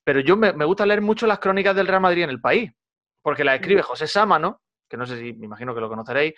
[0.04, 2.70] pero yo me, gusta leer mucho las crónicas del Real Madrid en el país,
[3.22, 6.34] porque las escribe José Sámano, que no sé si, me imagino que lo conoceréis,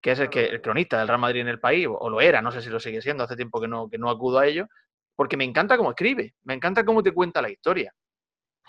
[0.00, 2.42] que es el, que, el cronista del Real Madrid en el país, o, lo era,
[2.42, 4.66] no sé si lo sigue siendo, hace tiempo que no, que no acudo a ello,
[5.14, 7.92] porque me encanta cómo escribe, me encanta cómo te cuenta la historia.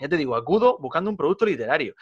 [0.00, 1.94] Ya te digo, acudo buscando un producto literario.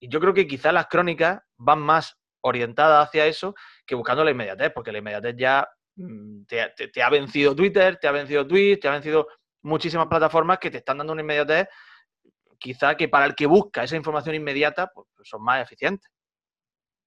[0.00, 3.54] Y yo creo que quizás las crónicas van más orientadas hacia eso
[3.86, 8.12] que buscando la inmediatez, porque la inmediatez ya mm, te, ha vencido Twitter, te ha
[8.12, 9.28] vencido Twitch, te ha vencido
[9.62, 11.68] muchísimas plataformas que te están dando una inmediatez,
[12.58, 16.10] quizá que para el que busca esa información inmediata, pues, pues son más eficientes.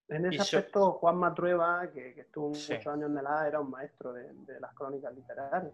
[0.08, 4.14] En ese aspecto, Juan Matrueva, que, estuvo muchos años en el A, era un maestro
[4.14, 5.72] de, las crónicas literarias.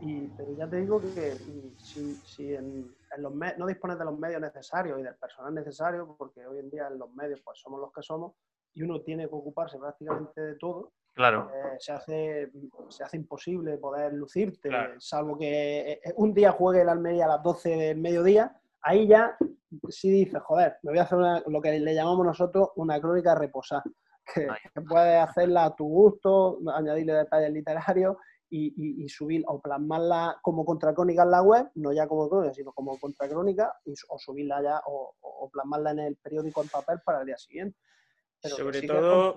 [0.00, 1.36] Y, pero ya te digo que
[1.78, 6.58] si, en, los no dispones de los medios necesarios y del personal necesario, porque hoy
[6.58, 8.34] en día en los medios pues somos los que somos,
[8.74, 11.48] y uno tiene que ocuparse prácticamente de todo, Claro.
[11.54, 12.52] Eh, se, hace,
[12.88, 17.42] se hace imposible poder lucirte, salvo que eh, un día juegue el Almería a las
[17.42, 19.36] 12 del mediodía, ahí ya
[19.88, 23.84] sí dices, joder, me voy a hacer lo que le llamamos nosotros una crónica reposada,
[24.34, 28.16] que, puedes hacerla a tu gusto, añadirle detalles literarios
[28.50, 32.98] y, subir o plasmarla como contracrónica en la web, no ya como crónica, sino como
[32.98, 33.72] contracrónica,
[34.08, 37.78] o subirla ya o, plasmarla en el periódico en papel para el día siguiente.
[38.42, 39.36] Sobre todo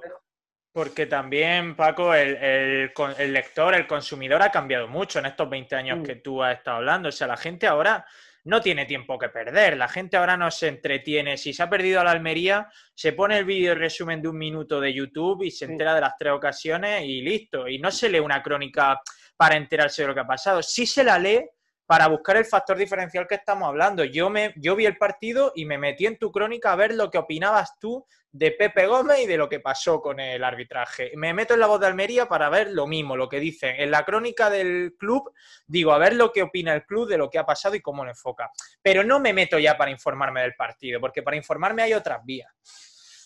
[0.72, 2.92] porque también, Paco, el,
[3.34, 6.04] lector, el consumidor ha cambiado mucho en estos 20 años mm.
[6.04, 7.10] que tú has estado hablando.
[7.10, 8.06] O sea, la gente ahora
[8.44, 9.76] no tiene tiempo que perder.
[9.76, 11.38] La gente ahora no se entretiene.
[11.38, 14.80] Si se ha perdido a la Almería, se pone el vídeo resumen de un minuto
[14.80, 17.68] de YouTube y se entera de las tres ocasiones y listo.
[17.68, 19.02] Y no se lee una crónica
[19.36, 20.62] para enterarse de lo que ha pasado.
[20.64, 21.44] Sí se la lee
[21.88, 24.04] para buscar el factor diferencial que estamos hablando.
[24.04, 27.10] Yo, me, yo vi el partido y me metí en tu crónica a ver lo
[27.10, 31.14] que opinabas tú de Pepe Gómez y de lo que pasó con el arbitraje.
[31.16, 33.76] Me meto en la voz de Almería para ver lo mismo, lo que dicen.
[33.78, 35.32] En la crónica del club
[35.66, 38.04] digo, a ver lo que opina el club de lo que ha pasado y cómo
[38.04, 38.52] lo enfoca.
[38.82, 42.54] Pero no me meto ya para informarme del partido, porque para informarme hay otras vías.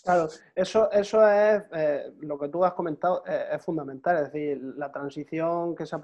[0.03, 4.17] Claro, eso, eso es eh, lo que tú has comentado, eh, es fundamental.
[4.17, 5.99] Es decir, la transición que se ha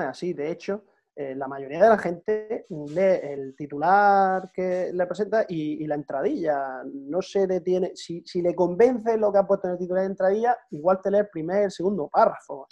[0.00, 0.32] es así.
[0.32, 0.84] De hecho,
[1.20, 6.84] eh, la mayoría de la gente lee el titular que le presenta y, la entradilla.
[6.84, 7.90] No se detiene.
[7.96, 11.18] Si, le convence lo que ha puesto en el titular de entradilla, igual te lee
[11.18, 12.68] el primer, el segundo párrafo.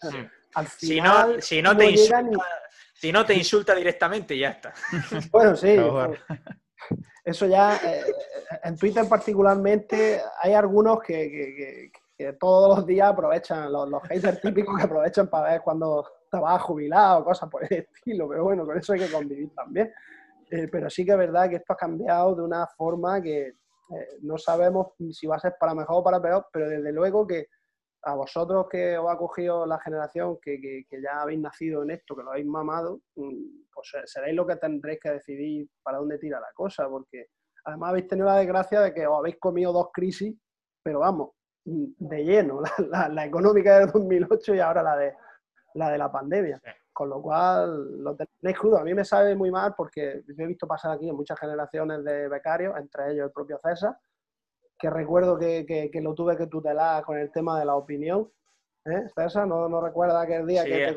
[0.55, 2.47] Al final, si no, te insulta,
[2.95, 4.73] si no te insulta directamente, ya está.
[5.33, 5.77] Bueno, sí.
[7.25, 8.05] Eso ya, eh,
[8.63, 11.91] en Twitter particularmente, hay algunos que,
[12.39, 17.25] todos los días aprovechan, los, los haters típicos que aprovechan para ver cuando estaba jubilado,
[17.25, 19.93] cosas por el estilo, pero bueno, con eso hay que convivir también.
[20.51, 24.19] Eh, pero sí que es verdad que esto ha cambiado de una forma que eh,
[24.23, 27.49] no sabemos si va a ser para mejor o para peor, pero desde luego que
[28.03, 32.15] a vosotros que os ha cogido la generación, que, que, ya habéis nacido en esto,
[32.15, 36.39] que lo habéis mamado, mm, pues seréis lo que tendréis que decidir para dónde tira
[36.39, 37.27] la cosa, porque
[37.65, 40.37] además habéis tenido la desgracia de que os habéis comido dos crisis,
[40.85, 41.31] pero vamos,
[41.67, 42.61] de lleno,
[42.91, 45.15] la, la económica del 2008 y ahora la de,
[45.75, 46.61] la de la pandemia.
[46.93, 48.79] Con lo cual, lo tenéis crudo.
[48.79, 52.03] A mí me sabe muy mal porque yo he visto pasar aquí en muchas generaciones
[52.05, 53.99] de becarios, entre ellos el propio César,
[54.79, 58.31] que recuerdo que, lo tuve que tutelar con el tema de la opinión.
[58.87, 59.09] ¿Eh?
[59.15, 60.97] César, no, no recuerda aquel día que te eh.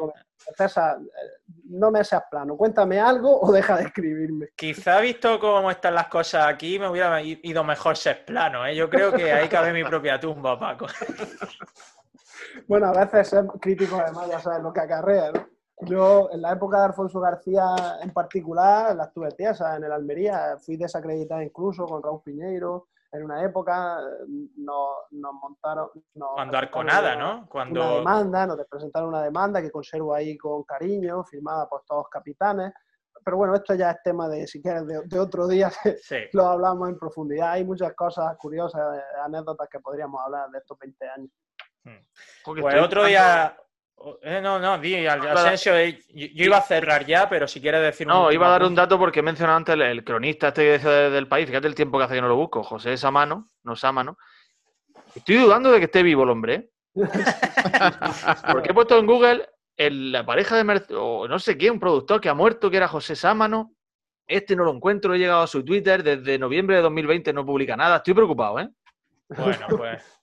[0.55, 4.49] César, eh, no me seas plano, cuéntame algo o deja de escribirme.
[4.55, 8.65] Quizá visto cómo están las cosas aquí, me hubiera ido mejor ser plano.
[8.65, 8.75] ¿eh?
[8.75, 10.87] Yo creo que ahí cabe mi propia tumba, Paco.
[12.67, 15.47] Bueno, a veces ser crítico además ya sabes lo que acarrea, ¿no?
[15.81, 20.57] Yo, en la época de Alfonso García en particular, la estuve tiesa en el Almería,
[20.59, 23.99] fui desacreditado incluso con Raúl Piñeiro, en una época
[24.57, 25.89] nos, nos montaron...
[26.13, 27.47] Cuando Arconada, ¿no?
[27.49, 27.81] Cuando...
[27.81, 32.09] Una demanda, nos presentaron una demanda que conservo ahí con cariño, firmada por todos los
[32.09, 32.73] capitanes,
[33.23, 35.71] pero bueno, esto ya es tema de, si quieres, de, otro día,
[36.33, 37.51] lo hablamos en profundidad.
[37.51, 38.81] Hay muchas cosas curiosas,
[39.23, 41.31] anécdotas que podríamos hablar de estos 20 años.
[41.83, 41.97] Hmm.
[42.43, 43.57] Pues otro día,
[44.21, 48.07] eh, no, no, di, Asensio, eh, yo, iba a cerrar ya, pero si quieres decir
[48.07, 51.47] No, iba a dar un dato porque he mencionado antes el, cronista este del país,
[51.47, 54.17] fíjate el tiempo que hace que no lo busco, José Samano, no Samano.
[55.15, 56.69] Estoy dudando de que esté vivo el hombre, ¿eh?
[58.51, 62.19] porque he puesto en Google la pareja de Mercedes, o no sé qué, un productor
[62.19, 63.73] que ha muerto, que era José Sámano.
[64.27, 67.75] Este no lo encuentro, he llegado a su Twitter, desde noviembre de 2020 no publica
[67.75, 67.97] nada.
[67.97, 68.69] Estoy preocupado, ¿eh?
[69.29, 70.18] Bueno, pues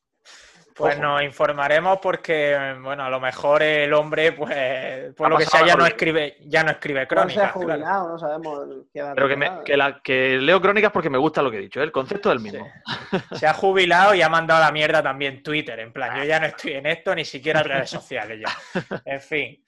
[0.76, 5.66] pues nos informaremos porque, bueno, a lo mejor el hombre, pues, por lo que sea,
[5.66, 7.54] ya no escribe, ya no escribe crónicas.
[7.56, 11.84] no sabemos Pero que, que, leo crónicas porque me gusta lo que he dicho, ¿eh?
[11.84, 12.66] el concepto es el mismo.
[13.32, 16.40] Se ha jubilado y ha mandado a la mierda también Twitter, en plan, yo ya
[16.40, 18.82] no estoy en esto, ni siquiera redes sociales ya.
[19.06, 19.64] En fin.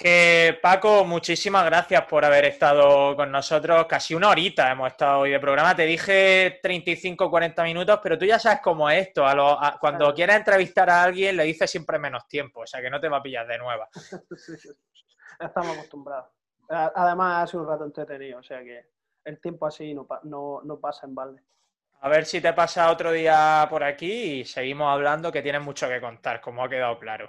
[0.00, 3.84] Que Paco, muchísimas gracias por haber estado con nosotros.
[3.86, 5.76] Casi una horita hemos estado hoy de programa.
[5.76, 9.26] Te dije 35 40 minutos, pero tú ya sabes cómo es esto.
[9.26, 12.98] A cuando quieres entrevistar a alguien, le dices siempre menos tiempo, o sea que no
[12.98, 13.90] te va a pillar de nueva.
[15.38, 16.30] Estamos acostumbrados.
[16.70, 18.86] Además, ha sido un rato entretenido, o sea que
[19.22, 21.42] el tiempo así no, no pasa en balde.
[22.00, 25.86] A ver si te pasa otro día por aquí y seguimos hablando, que tienes mucho
[25.90, 27.28] que contar, como ha quedado claro.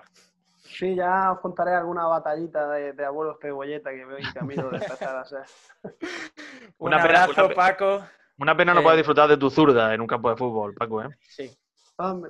[0.71, 4.77] Sí, ya os contaré alguna batallita de, de abuelos cebolleta que veo en camino de
[4.77, 5.43] empezar a hacer.
[6.77, 8.01] un abrazo, Paco.
[8.37, 11.03] Una pena no eh, poder disfrutar de tu zurda en un campo de fútbol, Paco,
[11.03, 11.09] ¿eh?
[11.21, 11.51] Sí.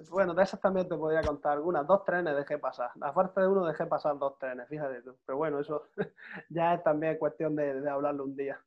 [0.09, 1.87] Bueno, de esas también te podría contar algunas.
[1.87, 2.91] Dos trenes dejé pasar.
[2.99, 5.15] A fuerza de uno dejé pasar dos trenes, fíjate tú.
[5.25, 5.87] Pero bueno, eso
[6.49, 8.59] ya es también cuestión de, de hablarlo un día.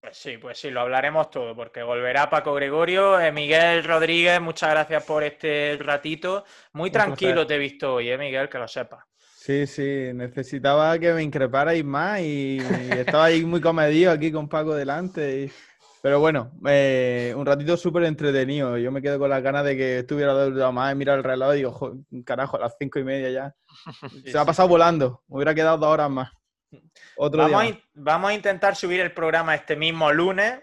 [0.00, 3.18] Pues sí, pues sí, lo hablaremos todo, porque volverá Paco Gregorio.
[3.18, 6.44] Eh, Miguel Rodríguez, muchas gracias por este ratito.
[6.72, 9.04] Muy tranquilo te he visto hoy, eh, Miguel, que lo sepas.
[9.18, 12.58] Sí, sí, necesitaba que me increparais más y,
[12.90, 15.50] estaba ahí muy comedido aquí con Paco delante.
[16.00, 18.78] Pero bueno, eh, un ratito súper entretenido.
[18.78, 21.56] Yo me quedo con las ganas de que estuviera dos más, mirar el reloj y
[21.56, 23.56] digo, carajo, a las cinco y media ya.
[24.24, 26.37] Se me ha pasado volando, me hubiera quedado dos horas más
[27.16, 30.60] vamos, A, intentar subir el programa este mismo lunes.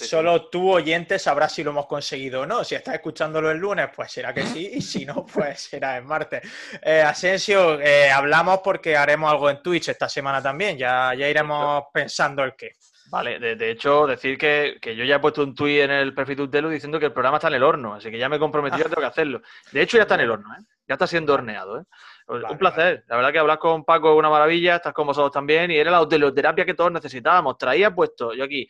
[0.00, 2.64] Solo tú, oyente, sabrás si lo hemos conseguido o no.
[2.64, 4.70] Si estás escuchándolo el lunes, pues será que sí.
[4.74, 6.42] Y si no, pues será el martes.
[6.82, 10.76] Eh, Asensio, eh, hablamos porque haremos algo en Twitch esta semana también.
[10.76, 12.72] Ya, ya iremos pensando el qué.
[13.10, 16.42] Vale, de, hecho, decir que, yo ya he puesto un tweet en el perfil de
[16.42, 18.88] Utelo diciendo que el programa está en el horno, así que ya me he comprometido,
[18.88, 19.40] tengo que hacerlo.
[19.70, 20.64] De hecho, ya está en el horno, ¿eh?
[20.88, 21.84] Ya está siendo horneado, ¿eh?
[22.26, 23.04] Un placer.
[23.08, 25.90] La verdad que hablar con Paco es una maravilla, estás con vosotros también y era
[25.90, 27.58] la autoterapia que todos necesitábamos.
[27.58, 28.68] Traía puesto yo aquí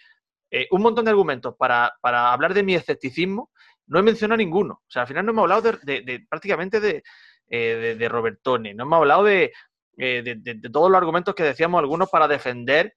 [0.50, 3.50] eh, un montón de argumentos para, hablar de mi escepticismo.
[3.86, 4.74] No he mencionado ninguno.
[4.74, 7.02] O sea, al final no hemos hablado de, prácticamente de,
[7.48, 9.52] eh, de, Robertone, no hemos hablado eh,
[9.96, 12.94] de, todos los argumentos que decíamos algunos para defender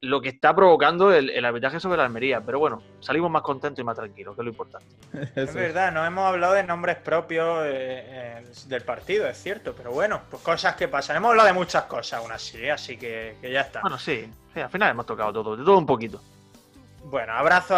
[0.00, 2.40] lo que está provocando el, arbitraje sobre la Almería.
[2.40, 4.86] Pero bueno, salimos más contentos y más tranquilos, que es lo importante.
[5.34, 9.74] es verdad, no hemos hablado de nombres propios eh, eh, del partido, es cierto.
[9.74, 11.16] Pero bueno, pues cosas que pasan.
[11.16, 12.72] Hemos hablado de muchas cosas aún así, ¿eh?
[12.72, 13.80] así que, ya está.
[13.80, 16.20] Bueno, sí, al final hemos tocado todo, de todo un poquito.
[17.04, 17.76] Bueno, abrazo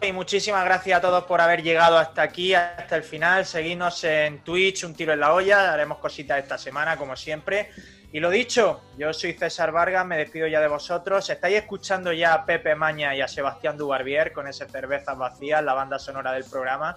[0.00, 3.44] y muchísimas gracias a todos por haber llegado hasta aquí, hasta el final.
[3.44, 5.72] Seguidnos en Twitch, un tiro en la olla.
[5.72, 7.70] Haremos cositas esta semana, como siempre.
[8.10, 11.28] Y lo dicho, yo soy César Vargas, me despido ya de vosotros.
[11.28, 15.74] Estáis escuchando ya a Pepe Maña y a Sebastián Dubarbier con ese cervezas vacías, la
[15.74, 16.96] banda sonora del programa.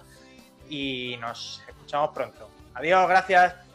[0.70, 2.48] Y nos escuchamos pronto.
[2.74, 3.71] Adiós, gracias.